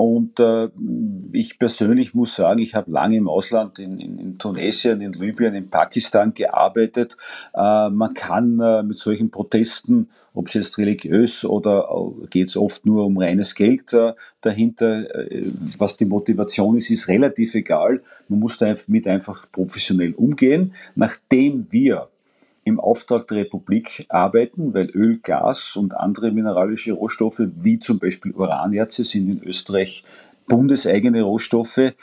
Und 0.03 0.38
äh, 0.38 0.67
ich 1.31 1.57
persönlich 1.57 2.13
muss 2.13 2.36
sagen, 2.36 2.60
ich 2.60 2.75
habe 2.75 2.91
lange 2.91 3.15
im 3.15 3.29
Ausland, 3.29 3.79
in, 3.79 4.01
in, 4.01 4.19
in, 4.19 4.38
Tunesien, 4.38 5.00
in 5.00 5.13
Libyen, 5.13 5.55
in 5.55 5.69
Pakistan 5.69 6.33
gearbeitet. 6.33 7.15
Äh, 7.53 7.89
man 7.89 8.13
kann 8.13 8.60
äh, 8.60 8.83
mit 8.83 8.98
solchen 8.98 9.31
Protesten, 9.31 10.10
ob 10.33 10.50
es 10.50 10.55
jetzt 10.55 10.77
religiös 10.77 11.45
oder 11.45 11.88
geht 12.29 12.50
es 12.50 12.57
oft 12.57 12.86
nur 12.86 13.05
um 13.05 13.17
reines 13.17 13.55
Geld 13.55 13.93
äh, 13.93 14.12
dahinter, 14.41 15.31
äh, 15.31 15.50
was 15.77 15.95
die 15.95 16.05
Motivation 16.05 16.75
ist, 16.75 16.89
ist 16.89 17.07
relativ 17.07 17.55
egal. 17.55 18.01
Man 18.27 18.39
muss 18.39 18.57
damit 18.57 19.07
einfach 19.07 19.50
professionell 19.53 20.12
umgehen. 20.15 20.74
Nachdem 20.95 21.72
wir 21.72 22.10
im 22.63 22.79
Auftrag 22.79 23.27
der 23.27 23.39
Republik 23.39 24.05
arbeiten, 24.10 24.74
weil 24.74 24.89
Öl, 24.91 25.20
Gas 25.22 25.75
und 25.75 25.93
andere 25.96 26.32
mineralische 26.32 26.93
Rohstoffe, 26.93 27.41
wie 27.55 27.79
zum 27.79 28.00
Beispiel 28.00 28.32
Uranerze, 28.32 29.03
sind 29.03 29.29
in 29.29 29.43
Österreich 29.43 30.03
bundeseigene 30.48 31.22
Rohstoffe, 31.22 31.93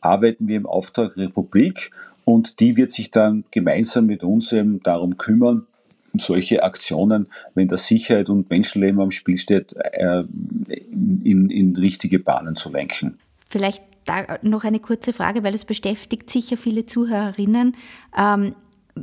arbeiten 0.00 0.48
wir 0.48 0.56
im 0.56 0.66
Auftrag 0.66 1.14
der 1.14 1.26
Republik 1.26 1.90
und 2.24 2.60
die 2.60 2.76
wird 2.76 2.92
sich 2.92 3.10
dann 3.10 3.44
gemeinsam 3.50 4.06
mit 4.06 4.22
uns 4.22 4.52
eben 4.52 4.82
darum 4.82 5.16
kümmern, 5.16 5.66
solche 6.14 6.62
Aktionen, 6.62 7.28
wenn 7.54 7.68
da 7.68 7.76
Sicherheit 7.76 8.28
und 8.28 8.50
Menschenleben 8.50 9.00
am 9.00 9.10
Spiel 9.10 9.38
steht, 9.38 9.74
äh, 9.76 10.24
in, 10.68 11.50
in 11.50 11.76
richtige 11.76 12.18
Bahnen 12.18 12.56
zu 12.56 12.70
lenken. 12.70 13.18
Vielleicht 13.48 13.82
da 14.04 14.38
noch 14.42 14.64
eine 14.64 14.80
kurze 14.80 15.12
Frage, 15.12 15.42
weil 15.42 15.54
es 15.54 15.64
beschäftigt 15.64 16.30
sicher 16.30 16.56
viele 16.56 16.86
Zuhörerinnen. 16.86 17.76
Ähm, 18.16 18.54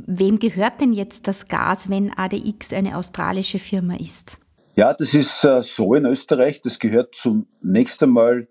Wem 0.06 0.38
gehört 0.38 0.80
denn 0.80 0.92
jetzt 0.92 1.26
das 1.28 1.48
Gas, 1.48 1.88
wenn 1.88 2.12
ADX 2.16 2.72
eine 2.72 2.96
australische 2.96 3.58
Firma 3.58 3.96
ist? 3.96 4.38
Ja, 4.74 4.92
das 4.92 5.14
ist 5.14 5.44
äh, 5.44 5.62
so 5.62 5.94
in 5.94 6.04
Österreich. 6.04 6.60
Das 6.60 6.78
gehört 6.78 7.14
zunächst 7.14 8.02
einmal 8.02 8.46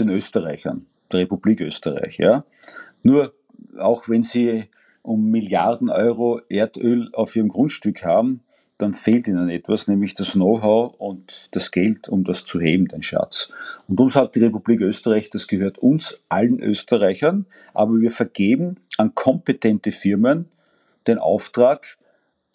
den 0.00 0.08
Österreichern, 0.08 0.86
der 1.12 1.20
Republik 1.20 1.60
Österreich. 1.60 2.18
Ja. 2.18 2.44
Nur 3.02 3.34
auch 3.78 4.08
wenn 4.08 4.22
sie 4.22 4.64
um 5.02 5.30
Milliarden 5.30 5.88
Euro 5.88 6.40
Erdöl 6.48 7.10
auf 7.12 7.36
ihrem 7.36 7.48
Grundstück 7.48 8.04
haben, 8.04 8.40
dann 8.78 8.92
fehlt 8.92 9.26
ihnen 9.26 9.48
etwas, 9.48 9.88
nämlich 9.88 10.14
das 10.14 10.32
Know-how 10.32 10.94
und 10.98 11.48
das 11.52 11.70
Geld, 11.70 12.08
um 12.08 12.24
das 12.24 12.44
zu 12.44 12.60
heben, 12.60 12.88
den 12.88 13.02
Schatz. 13.02 13.50
Und 13.88 13.98
uns 14.00 14.16
hat 14.16 14.34
die 14.34 14.44
Republik 14.44 14.80
Österreich, 14.80 15.30
das 15.30 15.48
gehört 15.48 15.78
uns, 15.78 16.18
allen 16.28 16.60
Österreichern, 16.60 17.46
aber 17.72 17.98
wir 18.00 18.10
vergeben 18.10 18.76
an 18.98 19.14
kompetente 19.14 19.92
Firmen 19.92 20.48
den 21.06 21.18
Auftrag 21.18 21.96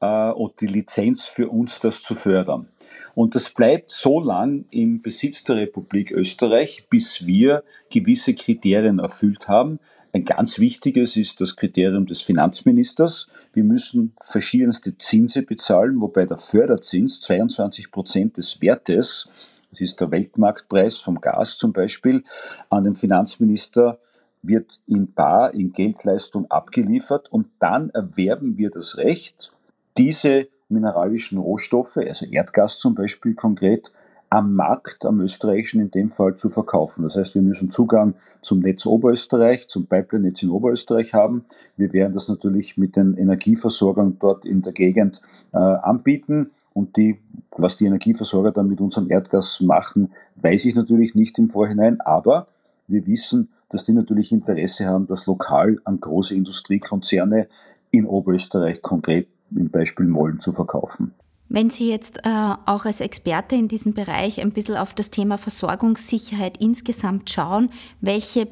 und 0.02 0.60
die 0.62 0.68
Lizenz 0.68 1.26
für 1.26 1.50
uns, 1.50 1.80
das 1.80 2.02
zu 2.02 2.16
fördern. 2.16 2.68
Und 3.14 3.36
das 3.36 3.52
bleibt 3.52 3.92
so 3.92 4.20
lang 4.20 4.66
im 4.72 5.02
Besitz 5.02 5.44
der 5.44 5.58
Republik 5.58 6.12
Österreich, 6.12 6.88
bis 6.90 7.28
wir 7.28 7.64
gewisse 7.92 8.34
Kriterien 8.34 8.98
erfüllt 8.98 9.48
haben, 9.48 9.80
ein 10.14 10.26
ganz 10.26 10.60
wichtiges 10.60 11.16
ist 11.16 11.40
das 11.40 11.56
Kriterium 11.56 12.06
des 12.06 12.22
Finanzministers. 12.22 13.28
Wir 13.54 13.64
müssen 13.64 14.14
verschiedenste 14.20 14.98
Zinse 14.98 15.42
bezahlen, 15.42 16.02
wobei 16.02 16.26
der 16.26 16.38
Förderzins 16.38 17.22
22 17.22 17.92
Prozent 17.92 18.36
des 18.36 18.62
Wertes, 18.62 19.30
das 19.70 19.80
ist 19.80 20.02
der 20.02 20.12
Weltmarktpreis 20.12 20.98
vom 20.98 21.22
Gas 21.22 21.58
zum 21.58 21.72
Beispiel, 21.72 22.26
an 22.70 22.84
den 22.84 22.96
Finanzminister 22.96 24.00
wird 24.42 24.82
in 24.86 25.14
Bar, 25.14 25.54
in 25.54 25.72
Geldleistung 25.72 26.50
abgeliefert 26.52 27.32
und 27.32 27.48
dann 27.60 27.90
erwerben 27.92 28.58
wir 28.58 28.70
das 28.70 28.98
Recht, 28.98 29.54
diese 29.98 30.48
mineralischen 30.70 31.38
Rohstoffe, 31.38 31.98
also 31.98 32.26
Erdgas 32.26 32.80
zum 32.80 32.96
Beispiel 32.96 33.34
konkret, 33.34 33.92
am 34.32 34.56
Markt, 34.56 35.06
am 35.06 35.20
österreichischen 35.20 35.82
in 35.82 35.92
dem 35.92 36.10
Fall, 36.10 36.36
zu 36.36 36.50
verkaufen. 36.50 37.04
Das 37.04 37.18
heißt, 37.18 37.36
wir 37.36 37.42
müssen 37.42 37.70
Zugang 37.70 38.14
zum 38.42 38.60
Netz 38.60 38.86
Oberösterreich, 38.86 39.68
zum 39.68 39.88
Pipeline-Netz 39.88 40.42
in 40.42 40.52
Oberösterreich 40.52 41.14
haben. 41.14 41.44
Wir 41.76 41.92
werden 41.92 42.14
das 42.14 42.30
natürlich 42.30 42.78
mit 42.78 42.96
den 42.96 43.18
Energieversorgern 43.18 44.18
dort 44.20 44.46
in 44.46 44.62
der 44.62 44.72
Gegend 44.72 45.22
äh, 45.52 45.58
anbieten. 45.58 46.52
Und 46.74 46.96
die, 46.96 47.20
was 47.58 47.76
die 47.76 47.86
Energieversorger 47.86 48.54
dann 48.54 48.70
mit 48.70 48.80
unserem 48.80 49.12
Erdgas 49.12 49.60
machen, 49.60 50.14
weiß 50.38 50.64
ich 50.64 50.76
natürlich 50.76 51.14
nicht 51.14 51.38
im 51.38 51.50
Vorhinein. 51.50 52.00
Aber 52.00 52.48
wir 52.88 53.06
wissen, 53.08 53.50
dass 53.68 53.84
die 53.84 53.94
natürlich 53.94 54.32
Interesse 54.32 54.86
haben, 54.86 55.08
das 55.08 55.26
lokal 55.26 55.80
an 55.84 56.00
große 56.00 56.36
Industriekonzerne 56.36 57.48
in 57.92 58.06
Oberösterreich 58.06 58.82
konkret 58.82 59.28
im 59.56 59.70
Beispiel 59.70 60.08
Mollen 60.08 60.40
zu 60.40 60.54
verkaufen. 60.54 61.14
Wenn 61.54 61.70
Sie 61.70 61.90
jetzt 61.90 62.20
äh, 62.24 62.54
auch 62.66 62.86
als 62.86 63.02
Experte 63.02 63.56
in 63.56 63.68
diesem 63.68 63.94
Bereich 63.94 64.40
ein 64.40 64.52
bisschen 64.52 64.78
auf 64.78 64.94
das 64.94 65.10
Thema 65.10 65.38
Versorgungssicherheit 65.38 66.56
insgesamt 66.62 67.30
schauen, 67.30 67.72
welche 68.00 68.48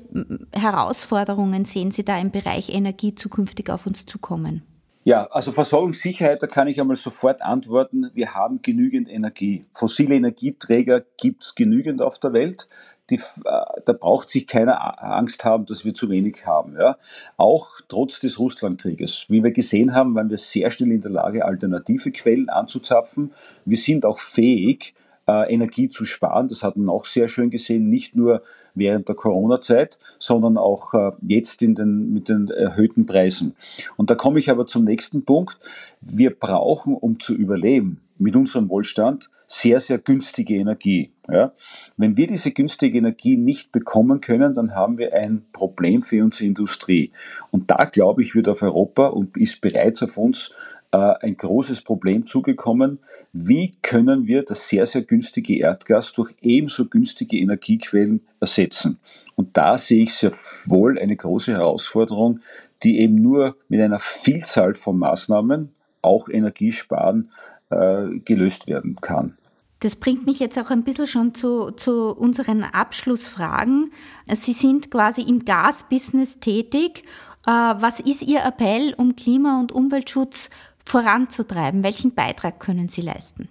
Herausforderungen 0.51 1.63
sehen 1.63 1.91
Sie 1.91 2.03
da 2.03 2.19
im 2.19 2.31
Bereich 2.31 2.67
Energie 2.67 3.15
zukünftig 3.15 3.69
auf 3.69 3.87
uns 3.87 4.05
zukommen? 4.05 4.63
Ja, 5.05 5.27
also 5.27 5.53
Versorgungssicherheit, 5.53 6.43
da 6.43 6.47
kann 6.47 6.67
ich 6.67 6.81
einmal 6.81 6.97
sofort 6.97 7.41
antworten, 7.41 8.11
wir 8.13 8.35
haben 8.35 8.61
genügend 8.61 9.09
Energie. 9.09 9.65
Fossile 9.73 10.15
Energieträger 10.15 11.01
gibt 11.17 11.45
es 11.45 11.55
genügend 11.55 12.01
auf 12.01 12.19
der 12.19 12.33
Welt. 12.33 12.67
Die, 13.09 13.15
äh, 13.15 13.58
da 13.89 13.93
braucht 13.93 14.29
sich 14.29 14.45
keiner 14.45 15.03
Angst 15.03 15.43
haben, 15.43 15.65
dass 15.65 15.83
wir 15.83 15.95
zu 15.95 16.09
wenig 16.09 16.45
haben. 16.45 16.75
Ja. 16.79 16.97
Auch 17.37 17.69
trotz 17.87 18.19
des 18.19 18.37
Russlandkrieges. 18.37 19.25
Wie 19.29 19.43
wir 19.43 19.51
gesehen 19.51 19.95
haben, 19.95 20.13
waren 20.13 20.29
wir 20.29 20.37
sehr 20.37 20.69
schnell 20.69 20.91
in 20.91 21.01
der 21.01 21.09
Lage, 21.09 21.43
alternative 21.43 22.11
Quellen 22.11 22.49
anzuzapfen. 22.49 23.31
Wir 23.65 23.77
sind 23.77 24.05
auch 24.05 24.19
fähig, 24.19 24.93
äh, 25.27 25.51
Energie 25.51 25.89
zu 25.89 26.05
sparen. 26.05 26.47
Das 26.47 26.61
hat 26.61 26.77
man 26.77 26.87
auch 26.89 27.05
sehr 27.05 27.29
schön 27.29 27.49
gesehen, 27.49 27.89
nicht 27.89 28.15
nur 28.15 28.43
während 28.75 29.07
der 29.07 29.15
Corona-Zeit, 29.15 29.97
sondern 30.19 30.59
auch 30.59 30.93
äh, 30.93 31.11
jetzt 31.21 31.63
in 31.63 31.73
den, 31.73 32.13
mit 32.13 32.29
den 32.29 32.49
erhöhten 32.49 33.07
Preisen. 33.07 33.55
Und 33.97 34.11
da 34.11 34.15
komme 34.15 34.37
ich 34.37 34.51
aber 34.51 34.67
zum 34.67 34.85
nächsten 34.85 35.25
Punkt. 35.25 35.57
Wir 35.99 36.29
brauchen, 36.29 36.93
um 36.93 37.19
zu 37.19 37.33
überleben, 37.33 38.01
mit 38.19 38.35
unserem 38.35 38.69
Wohlstand 38.69 39.29
sehr, 39.47 39.79
sehr 39.79 39.97
günstige 39.97 40.55
Energie. 40.55 41.11
Ja? 41.27 41.53
Wenn 41.97 42.17
wir 42.17 42.27
diese 42.27 42.51
günstige 42.51 42.99
Energie 42.99 43.35
nicht 43.35 43.71
bekommen 43.71 44.21
können, 44.21 44.53
dann 44.53 44.75
haben 44.75 44.97
wir 44.97 45.13
ein 45.13 45.43
Problem 45.51 46.03
für 46.03 46.23
unsere 46.23 46.45
Industrie. 46.45 47.11
Und 47.49 47.71
da, 47.71 47.85
glaube 47.85 48.21
ich, 48.21 48.35
wird 48.35 48.47
auf 48.47 48.61
Europa 48.61 49.07
und 49.07 49.35
ist 49.37 49.59
bereits 49.61 50.03
auf 50.03 50.17
uns 50.17 50.51
äh, 50.91 50.97
ein 51.21 51.35
großes 51.35 51.81
Problem 51.81 52.25
zugekommen. 52.25 52.99
Wie 53.33 53.75
können 53.81 54.27
wir 54.27 54.43
das 54.43 54.67
sehr, 54.67 54.85
sehr 54.85 55.01
günstige 55.01 55.57
Erdgas 55.57 56.13
durch 56.13 56.35
ebenso 56.41 56.85
günstige 56.85 57.37
Energiequellen 57.37 58.21
ersetzen? 58.39 58.99
Und 59.35 59.57
da 59.57 59.77
sehe 59.77 60.03
ich 60.03 60.13
sehr 60.13 60.31
wohl 60.67 60.99
eine 60.99 61.15
große 61.15 61.53
Herausforderung, 61.53 62.41
die 62.83 62.99
eben 62.99 63.15
nur 63.15 63.57
mit 63.67 63.81
einer 63.81 63.99
Vielzahl 63.99 64.75
von 64.75 64.97
Maßnahmen, 64.97 65.73
auch 66.01 66.29
Energiesparen, 66.29 67.29
äh, 67.69 68.19
gelöst 68.25 68.67
werden 68.67 68.97
kann. 69.01 69.37
Das 69.81 69.95
bringt 69.95 70.25
mich 70.25 70.39
jetzt 70.39 70.57
auch 70.59 70.69
ein 70.71 70.83
bisschen 70.83 71.07
schon 71.07 71.33
zu, 71.33 71.71
zu 71.71 72.13
unseren 72.13 72.63
Abschlussfragen. 72.63 73.91
Sie 74.33 74.53
sind 74.53 74.91
quasi 74.91 75.21
im 75.21 75.45
Gasbusiness 75.45 76.39
tätig. 76.39 77.05
Äh, 77.45 77.51
was 77.51 78.01
ist 78.01 78.23
Ihr 78.23 78.43
Appell, 78.43 78.93
um 78.97 79.15
Klima- 79.15 79.59
und 79.59 79.71
Umweltschutz 79.71 80.49
voranzutreiben? 80.85 81.83
Welchen 81.83 82.13
Beitrag 82.13 82.59
können 82.59 82.89
Sie 82.89 83.01
leisten? 83.01 83.47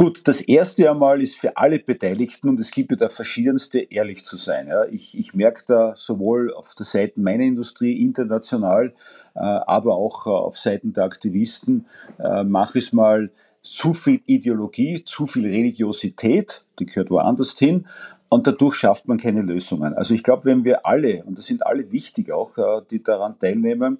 Gut, 0.00 0.26
das 0.26 0.40
erste 0.40 0.90
einmal 0.90 1.20
ist 1.20 1.36
für 1.36 1.58
alle 1.58 1.78
Beteiligten 1.78 2.48
und 2.48 2.58
es 2.58 2.70
gibt 2.70 2.90
ja 2.90 2.96
da 2.96 3.10
verschiedenste, 3.10 3.80
ehrlich 3.80 4.24
zu 4.24 4.38
sein. 4.38 4.68
Ja. 4.68 4.86
Ich, 4.86 5.18
ich 5.18 5.34
merke 5.34 5.62
da 5.66 5.94
sowohl 5.94 6.54
auf 6.54 6.74
der 6.74 6.86
Seite 6.86 7.20
meiner 7.20 7.44
Industrie 7.44 8.00
international, 8.00 8.94
äh, 9.34 9.40
aber 9.40 9.96
auch 9.96 10.26
äh, 10.26 10.30
auf 10.30 10.56
Seiten 10.56 10.94
der 10.94 11.04
Aktivisten, 11.04 11.84
äh, 12.18 12.44
mache 12.44 12.78
ich 12.78 12.94
mal 12.94 13.30
zu 13.62 13.92
viel 13.92 14.20
Ideologie, 14.26 15.04
zu 15.04 15.26
viel 15.26 15.46
Religiosität, 15.46 16.64
die 16.78 16.86
gehört 16.86 17.10
woanders 17.10 17.58
hin 17.58 17.86
und 18.30 18.46
dadurch 18.46 18.76
schafft 18.76 19.08
man 19.08 19.18
keine 19.18 19.42
Lösungen. 19.42 19.94
Also 19.94 20.14
ich 20.14 20.22
glaube, 20.22 20.44
wenn 20.46 20.64
wir 20.64 20.86
alle, 20.86 21.24
und 21.24 21.36
das 21.36 21.46
sind 21.46 21.66
alle 21.66 21.92
wichtig 21.92 22.32
auch, 22.32 22.56
äh, 22.56 22.80
die 22.90 23.02
daran 23.02 23.38
teilnehmen, 23.38 23.98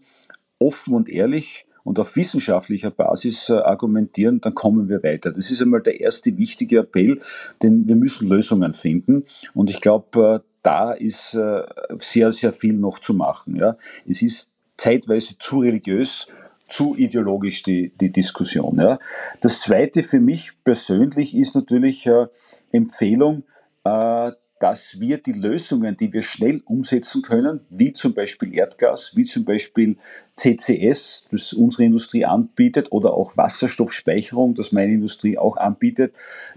offen 0.58 0.94
und 0.94 1.08
ehrlich 1.08 1.66
und 1.82 1.98
auf 1.98 2.14
wissenschaftlicher 2.16 2.90
Basis 2.90 3.48
äh, 3.50 3.54
argumentieren, 3.54 4.40
dann 4.40 4.54
kommen 4.54 4.88
wir 4.88 5.02
weiter. 5.02 5.32
Das 5.32 5.50
ist 5.50 5.60
einmal 5.60 5.82
der 5.82 6.00
erste 6.00 6.38
wichtige 6.38 6.78
Appell, 6.78 7.20
denn 7.62 7.86
wir 7.88 7.96
müssen 7.96 8.28
Lösungen 8.28 8.72
finden. 8.72 9.24
Und 9.52 9.68
ich 9.68 9.80
glaube, 9.80 10.42
äh, 10.42 10.46
da 10.62 10.92
ist 10.92 11.30
sehr, 11.30 12.32
sehr 12.32 12.52
viel 12.52 12.74
noch 12.74 12.98
zu 12.98 13.14
machen. 13.14 13.58
Es 14.06 14.20
ist 14.20 14.50
zeitweise 14.76 15.38
zu 15.38 15.60
religiös, 15.60 16.26
zu 16.70 16.94
ideologisch 16.96 17.62
die, 17.62 17.92
die 18.00 18.10
Diskussion. 18.10 18.80
Ja. 18.80 18.98
Das 19.40 19.60
Zweite 19.60 20.02
für 20.02 20.20
mich 20.20 20.52
persönlich 20.64 21.36
ist 21.36 21.54
natürlich 21.54 22.06
äh, 22.06 22.26
Empfehlung, 22.72 23.44
äh, 23.84 24.32
dass 24.60 25.00
wir 25.00 25.16
die 25.16 25.32
Lösungen, 25.32 25.96
die 25.96 26.12
wir 26.12 26.22
schnell 26.22 26.60
umsetzen 26.66 27.22
können, 27.22 27.60
wie 27.70 27.94
zum 27.94 28.12
Beispiel 28.12 28.54
Erdgas, 28.54 29.16
wie 29.16 29.24
zum 29.24 29.46
Beispiel 29.46 29.96
CCS, 30.36 31.24
das 31.30 31.54
unsere 31.54 31.84
Industrie 31.84 32.26
anbietet, 32.26 32.92
oder 32.92 33.14
auch 33.14 33.38
Wasserstoffspeicherung, 33.38 34.54
das 34.54 34.70
meine 34.70 34.92
Industrie 34.92 35.38
auch 35.38 35.56
anbietet, 35.56 36.14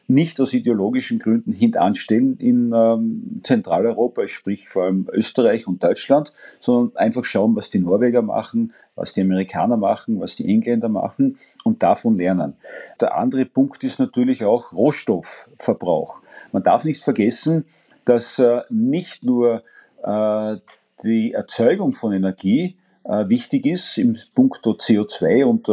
nicht 0.08 0.42
aus 0.42 0.54
ideologischen 0.54 1.18
Gründen 1.18 1.54
hintanstellen 1.54 2.38
in 2.40 2.74
ähm, 2.76 3.40
Zentraleuropa, 3.42 4.28
sprich 4.28 4.68
vor 4.68 4.84
allem 4.84 5.08
Österreich 5.14 5.66
und 5.66 5.82
Deutschland, 5.82 6.34
sondern 6.60 6.98
einfach 6.98 7.24
schauen, 7.24 7.56
was 7.56 7.70
die 7.70 7.80
Norweger 7.80 8.22
machen, 8.22 8.74
was 8.96 9.14
die 9.14 9.22
Amerikaner 9.22 9.78
machen, 9.78 10.20
was 10.20 10.36
die 10.36 10.48
Engländer 10.50 10.90
machen 10.90 11.38
und 11.64 11.82
davon 11.82 12.18
lernen. 12.18 12.56
Der 13.00 13.18
andere 13.18 13.46
Punkt 13.46 13.82
ist 13.86 13.98
natürlich 13.98 14.44
auch 14.44 14.74
Rohstoffverbrauch. 14.74 16.20
Man 16.52 16.64
darf 16.64 16.84
nicht 16.84 17.02
vergessen, 17.02 17.64
dass 18.06 18.40
äh, 18.40 18.62
nicht 18.70 19.24
nur 19.24 19.64
äh, 20.04 20.58
die 21.04 21.34
Erzeugung 21.34 21.94
von 21.94 22.14
Energie 22.14 22.78
äh, 23.04 23.28
wichtig 23.28 23.66
ist 23.66 23.98
im 23.98 24.16
Punkto 24.34 24.72
CO2 24.72 25.46
und 25.46 25.70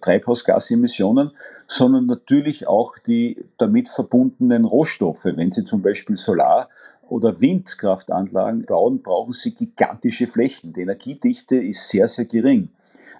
Treibhausgasemissionen, 0.00 1.30
sondern 1.66 2.06
natürlich 2.06 2.66
auch 2.66 2.98
die 2.98 3.44
damit 3.58 3.88
verbundenen 3.88 4.64
Rohstoffe. 4.64 5.24
Wenn 5.24 5.52
Sie 5.52 5.64
zum 5.64 5.82
Beispiel 5.82 6.16
Solar- 6.16 6.68
oder 7.08 7.40
Windkraftanlagen 7.40 8.64
bauen, 8.64 9.02
brauchen 9.02 9.32
Sie 9.32 9.54
gigantische 9.54 10.26
Flächen. 10.26 10.72
Die 10.72 10.82
Energiedichte 10.82 11.56
ist 11.56 11.88
sehr, 11.88 12.08
sehr 12.08 12.24
gering. 12.24 12.70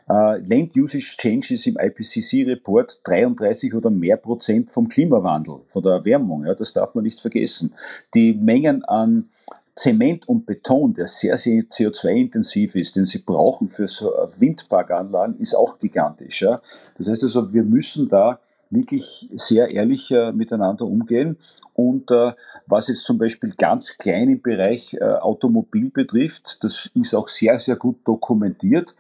Uh, 0.07 0.37
Land 0.47 0.77
Usage 0.77 1.17
Changes 1.17 1.67
im 1.67 1.79
IPCC-Report 1.79 3.01
33 3.05 3.75
oder 3.75 3.89
mehr 3.89 4.19
Prozent 4.19 4.69
vom 4.69 4.87
Klimawandel, 4.87 5.61
von 5.67 5.83
der 5.83 5.93
Erwärmung. 5.93 6.45
Ja, 6.45 6.55
das 6.55 6.75
darf 6.75 6.95
man 6.95 7.05
nicht 7.05 7.19
vergessen. 7.19 7.73
Die 8.13 8.35
Mengen 8.35 8.85
an 8.85 9.31
Zement 9.77 10.29
und 10.29 10.45
Beton, 10.45 10.93
der 10.93 11.07
sehr, 11.07 11.39
sehr 11.39 11.63
CO2-intensiv 11.63 12.77
ist, 12.77 12.97
den 12.97 13.07
sie 13.07 13.19
brauchen 13.19 13.69
für 13.69 13.89
so 13.89 14.13
Windparkanlagen, 14.39 15.39
ist 15.39 15.55
auch 15.55 15.79
gigantisch. 15.79 16.43
Ja. 16.43 16.61
Das 16.99 17.09
heißt 17.09 17.23
also, 17.23 17.53
wir 17.55 17.65
müssen 17.65 18.09
da 18.09 18.41
wirklich 18.71 19.31
sehr 19.35 19.71
ehrlich 19.71 20.11
äh, 20.11 20.33
miteinander 20.33 20.85
umgehen. 20.85 21.39
Und 21.75 22.11
äh, 22.11 22.33
was 22.67 22.89
jetzt 22.89 23.05
zum 23.05 23.19
Beispiel 23.19 23.53
ganz 23.57 23.97
klein 23.97 24.29
im 24.29 24.43
Bereich 24.43 24.95
äh, 24.95 25.03
Automobil 25.03 25.91
betrifft, 25.91 26.63
das 26.63 26.91
ist 26.95 27.15
auch 27.15 27.29
sehr, 27.29 27.59
sehr 27.59 27.77
gut 27.77 27.97
dokumentiert 28.05 28.95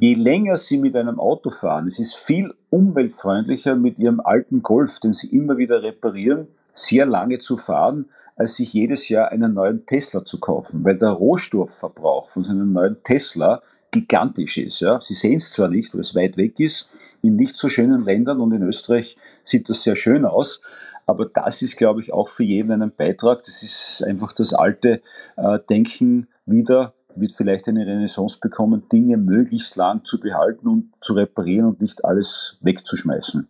je 0.00 0.14
länger 0.14 0.56
Sie 0.56 0.78
mit 0.78 0.96
einem 0.96 1.18
Auto 1.18 1.50
fahren, 1.50 1.86
es 1.86 1.98
ist 1.98 2.16
viel 2.16 2.54
umweltfreundlicher 2.70 3.74
mit 3.74 3.98
Ihrem 3.98 4.20
alten 4.20 4.62
Golf, 4.62 5.00
den 5.00 5.12
Sie 5.12 5.28
immer 5.28 5.58
wieder 5.58 5.82
reparieren, 5.82 6.46
sehr 6.72 7.06
lange 7.06 7.38
zu 7.40 7.56
fahren, 7.56 8.06
als 8.36 8.56
sich 8.56 8.72
jedes 8.72 9.08
Jahr 9.08 9.32
einen 9.32 9.54
neuen 9.54 9.84
Tesla 9.86 10.24
zu 10.24 10.38
kaufen, 10.38 10.84
weil 10.84 10.96
der 10.96 11.10
Rohstoffverbrauch 11.10 12.30
von 12.30 12.44
so 12.44 12.52
einem 12.52 12.72
neuen 12.72 13.02
Tesla 13.02 13.60
gigantisch 13.90 14.58
ist. 14.58 14.80
Ja. 14.80 15.00
Sie 15.00 15.14
sehen 15.14 15.36
es 15.36 15.50
zwar 15.50 15.68
nicht, 15.68 15.92
weil 15.94 16.00
es 16.00 16.14
weit 16.14 16.36
weg 16.36 16.60
ist, 16.60 16.88
in 17.22 17.34
nicht 17.34 17.56
so 17.56 17.68
schönen 17.68 18.04
Ländern 18.04 18.40
und 18.40 18.52
in 18.52 18.62
Österreich 18.62 19.16
sieht 19.44 19.68
das 19.68 19.82
sehr 19.82 19.96
schön 19.96 20.24
aus, 20.24 20.60
aber 21.06 21.26
das 21.26 21.62
ist, 21.62 21.76
glaube 21.76 22.00
ich, 22.00 22.12
auch 22.12 22.28
für 22.28 22.44
jeden 22.44 22.82
ein 22.82 22.92
Beitrag. 22.94 23.42
Das 23.42 23.62
ist 23.62 24.04
einfach 24.04 24.32
das 24.32 24.52
alte 24.52 25.00
äh, 25.36 25.58
Denken 25.68 26.28
wieder 26.46 26.92
wird 27.20 27.32
vielleicht 27.32 27.68
eine 27.68 27.86
Renaissance 27.86 28.38
bekommen, 28.40 28.84
Dinge 28.92 29.16
möglichst 29.16 29.76
lang 29.76 30.04
zu 30.04 30.20
behalten 30.20 30.68
und 30.68 30.96
zu 30.96 31.14
reparieren 31.14 31.66
und 31.66 31.80
nicht 31.80 32.04
alles 32.04 32.56
wegzuschmeißen. 32.60 33.48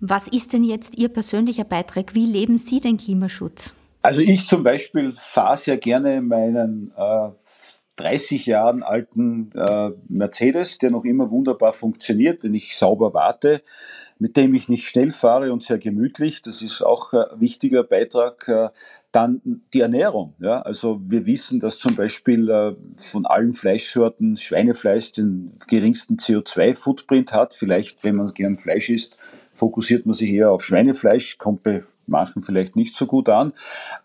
Was 0.00 0.28
ist 0.28 0.52
denn 0.52 0.64
jetzt 0.64 0.96
Ihr 0.96 1.08
persönlicher 1.08 1.64
Beitrag? 1.64 2.14
Wie 2.14 2.26
leben 2.26 2.58
Sie 2.58 2.80
den 2.80 2.96
Klimaschutz? 2.96 3.74
Also 4.02 4.20
ich 4.20 4.46
zum 4.46 4.62
Beispiel 4.62 5.12
fahre 5.12 5.56
sehr 5.56 5.78
gerne 5.78 6.20
meinen 6.22 6.92
äh, 6.96 7.30
30 7.96 8.46
Jahren 8.46 8.82
alten 8.82 9.50
äh, 9.52 9.90
Mercedes, 10.08 10.78
der 10.78 10.90
noch 10.90 11.04
immer 11.04 11.30
wunderbar 11.30 11.72
funktioniert, 11.72 12.42
den 12.42 12.54
ich 12.54 12.76
sauber 12.76 13.14
warte, 13.14 13.62
mit 14.18 14.36
dem 14.36 14.54
ich 14.54 14.68
nicht 14.68 14.88
schnell 14.88 15.10
fahre 15.10 15.52
und 15.52 15.62
sehr 15.62 15.78
gemütlich. 15.78 16.42
Das 16.42 16.62
ist 16.62 16.82
auch 16.82 17.12
ein 17.12 17.40
wichtiger 17.40 17.82
Beitrag. 17.82 18.48
Äh, 18.48 18.68
dann 19.12 19.62
die 19.72 19.80
Ernährung. 19.80 20.34
Ja? 20.38 20.60
Also 20.60 21.00
wir 21.04 21.26
wissen, 21.26 21.60
dass 21.60 21.78
zum 21.78 21.96
Beispiel 21.96 22.48
äh, 22.50 22.74
von 22.96 23.26
allen 23.26 23.54
Fleischsorten 23.54 24.36
Schweinefleisch 24.36 25.12
den 25.12 25.52
geringsten 25.68 26.16
CO2-Footprint 26.16 27.32
hat. 27.32 27.54
Vielleicht, 27.54 28.04
wenn 28.04 28.16
man 28.16 28.32
gern 28.34 28.58
Fleisch 28.58 28.90
isst, 28.90 29.16
fokussiert 29.54 30.06
man 30.06 30.14
sich 30.14 30.30
eher 30.30 30.50
auf 30.50 30.64
Schweinefleisch, 30.64 31.38
kommt 31.38 31.62
bei 31.62 31.84
manchen 32.06 32.42
vielleicht 32.42 32.76
nicht 32.76 32.94
so 32.94 33.06
gut 33.06 33.28
an. 33.28 33.52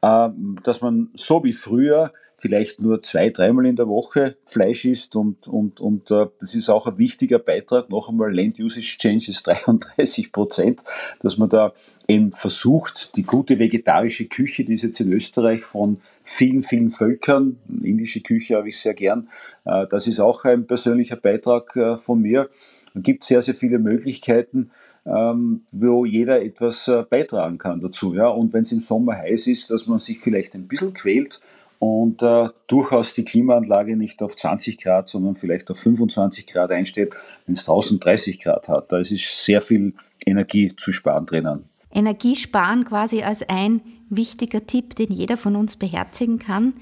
Äh, 0.02 0.30
dass 0.64 0.82
man 0.82 1.10
so 1.14 1.44
wie 1.44 1.54
früher 1.54 2.14
vielleicht 2.42 2.82
nur 2.82 3.04
zwei, 3.04 3.30
dreimal 3.30 3.68
in 3.68 3.76
der 3.76 3.88
Woche 3.88 4.36
Fleisch 4.46 4.86
isst 4.86 5.16
und, 5.16 5.48
und, 5.48 5.80
und 5.80 6.10
äh, 6.10 6.26
das 6.40 6.56
ist 6.56 6.70
auch 6.70 6.88
ein 6.88 6.98
wichtiger 6.98 7.38
Beitrag. 7.38 7.92
Noch 7.92 8.10
einmal 8.10 8.36
Land 8.36 8.60
Usage 8.60 8.98
Change 8.98 9.30
ist 9.30 9.44
33 9.48 10.32
Prozent, 10.32 10.84
dass 11.22 11.38
man 11.38 11.50
da 11.50 11.74
eben 12.08 12.32
versucht, 12.32 13.16
die 13.16 13.24
gute 13.24 13.60
vegetarische 13.60 14.26
Küche, 14.26 14.66
die 14.66 14.74
ist 14.74 14.82
jetzt 14.82 15.00
in 15.00 15.14
Österreich 15.14 15.64
von 15.64 16.02
vielen, 16.24 16.64
vielen 16.64 16.90
Völkern, 16.90 17.58
indische 17.84 18.22
Küche 18.22 18.58
habe 18.58 18.70
ich 18.70 18.80
sehr 18.80 18.96
gern, 18.96 19.30
äh, 19.66 19.86
das 19.88 20.08
ist 20.08 20.20
auch 20.20 20.44
ein 20.44 20.66
persönlicher 20.66 21.18
Beitrag 21.18 21.76
äh, 21.76 21.98
von 21.98 22.22
mir. 22.22 22.50
Es 22.96 23.04
gibt 23.04 23.24
sehr, 23.24 23.44
sehr 23.44 23.56
viele 23.56 23.78
Möglichkeiten, 23.78 24.72
ähm, 25.06 25.62
wo 25.72 26.06
jeder 26.06 26.42
etwas 26.42 26.88
äh, 26.88 27.04
beitragen 27.08 27.60
kann 27.60 27.82
dazu. 27.82 28.16
Ja? 28.16 28.28
Und 28.30 28.52
wenn 28.52 28.64
es 28.64 28.72
im 28.72 28.82
Sommer 28.82 29.14
heiß 29.18 29.48
ist, 29.48 29.70
dass 29.70 29.88
man 29.88 30.00
sich 30.00 30.20
vielleicht 30.20 30.56
ein 30.56 30.68
bisschen 30.68 30.94
quält 30.94 31.40
und 31.82 32.22
äh, 32.22 32.50
durchaus 32.68 33.16
die 33.16 33.26
Klimaanlage 33.26 33.98
nicht 33.98 34.22
auf 34.22 34.36
20 34.36 34.78
Grad, 34.78 35.10
sondern 35.10 35.34
vielleicht 35.34 35.72
auf 35.72 35.80
25 35.80 36.46
Grad 36.46 36.70
einstellt, 36.70 37.16
wenn 37.48 37.56
es 37.56 37.62
1030 37.62 38.40
Grad 38.40 38.68
hat. 38.68 38.92
Da 38.92 39.00
ist 39.00 39.44
sehr 39.44 39.64
viel 39.64 39.96
Energie 40.24 40.76
zu 40.78 40.92
sparen 40.92 41.26
drinnen. 41.26 41.66
Energie 41.92 42.36
sparen 42.36 42.86
quasi 42.86 43.24
als 43.24 43.42
ein 43.50 43.82
wichtiger 44.12 44.68
Tipp, 44.68 44.96
den 44.96 45.12
jeder 45.12 45.38
von 45.38 45.56
uns 45.56 45.76
beherzigen 45.76 46.38
kann. 46.38 46.74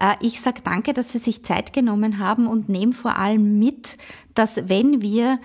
Äh, 0.00 0.14
ich 0.20 0.40
sage 0.40 0.60
danke, 0.62 0.92
dass 0.92 1.10
Sie 1.10 1.18
sich 1.18 1.44
Zeit 1.44 1.72
genommen 1.72 2.20
haben 2.20 2.46
und 2.46 2.68
nehme 2.68 2.92
vor 2.92 3.16
allem 3.16 3.58
mit, 3.58 3.98
dass 4.34 4.68
wenn 4.68 5.02
wir 5.02 5.40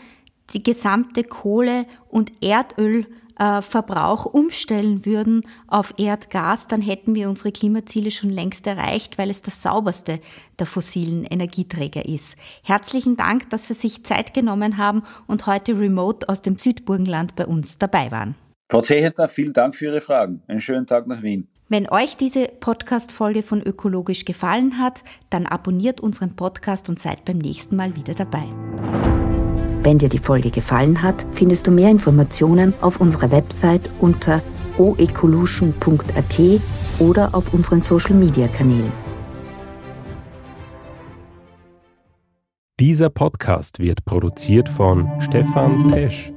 die 0.53 0.61
gesamte 0.61 1.23
Kohle- 1.23 1.87
und 2.07 2.31
Erdöl 2.43 3.07
äh, 3.41 3.61
Verbrauch 3.61 4.25
umstellen 4.25 5.03
würden 5.05 5.43
auf 5.67 5.95
Erdgas, 5.97 6.67
dann 6.67 6.81
hätten 6.81 7.15
wir 7.15 7.27
unsere 7.27 7.51
Klimaziele 7.51 8.11
schon 8.11 8.29
längst 8.29 8.67
erreicht, 8.67 9.17
weil 9.17 9.31
es 9.31 9.41
das 9.41 9.63
sauberste 9.63 10.19
der 10.59 10.67
fossilen 10.67 11.25
Energieträger 11.25 12.05
ist. 12.05 12.37
Herzlichen 12.63 13.17
Dank, 13.17 13.49
dass 13.49 13.67
Sie 13.67 13.73
sich 13.73 14.05
Zeit 14.05 14.35
genommen 14.35 14.77
haben 14.77 15.01
und 15.25 15.47
heute 15.47 15.77
remote 15.77 16.29
aus 16.29 16.43
dem 16.43 16.57
Südburgenland 16.57 17.35
bei 17.35 17.47
uns 17.47 17.79
dabei 17.79 18.11
waren. 18.11 18.35
Frau 18.69 18.81
Zehentner, 18.81 19.27
vielen 19.27 19.53
Dank 19.53 19.75
für 19.75 19.85
Ihre 19.85 20.01
Fragen. 20.01 20.43
Einen 20.47 20.61
schönen 20.61 20.85
Tag 20.85 21.07
nach 21.07 21.23
Wien. 21.23 21.47
Wenn 21.67 21.89
euch 21.89 22.17
diese 22.17 22.47
Podcast-Folge 22.47 23.43
von 23.43 23.61
Ökologisch 23.61 24.25
gefallen 24.25 24.77
hat, 24.77 25.03
dann 25.29 25.47
abonniert 25.47 25.99
unseren 25.99 26.35
Podcast 26.35 26.89
und 26.89 26.99
seid 26.99 27.25
beim 27.25 27.37
nächsten 27.39 27.75
Mal 27.75 27.95
wieder 27.95 28.13
dabei. 28.13 29.20
Wenn 29.83 29.97
dir 29.97 30.09
die 30.09 30.19
Folge 30.19 30.51
gefallen 30.51 31.01
hat, 31.01 31.25
findest 31.33 31.65
du 31.65 31.71
mehr 31.71 31.89
Informationen 31.89 32.73
auf 32.81 33.01
unserer 33.01 33.31
Website 33.31 33.89
unter 33.99 34.43
oecolution.at 34.77 36.39
oder 36.99 37.33
auf 37.33 37.53
unseren 37.53 37.81
Social 37.81 38.13
Media 38.13 38.47
Kanälen. 38.47 38.91
Dieser 42.79 43.09
Podcast 43.09 43.79
wird 43.79 44.05
produziert 44.05 44.69
von 44.69 45.09
Stefan 45.19 45.87
Tesch. 45.87 46.31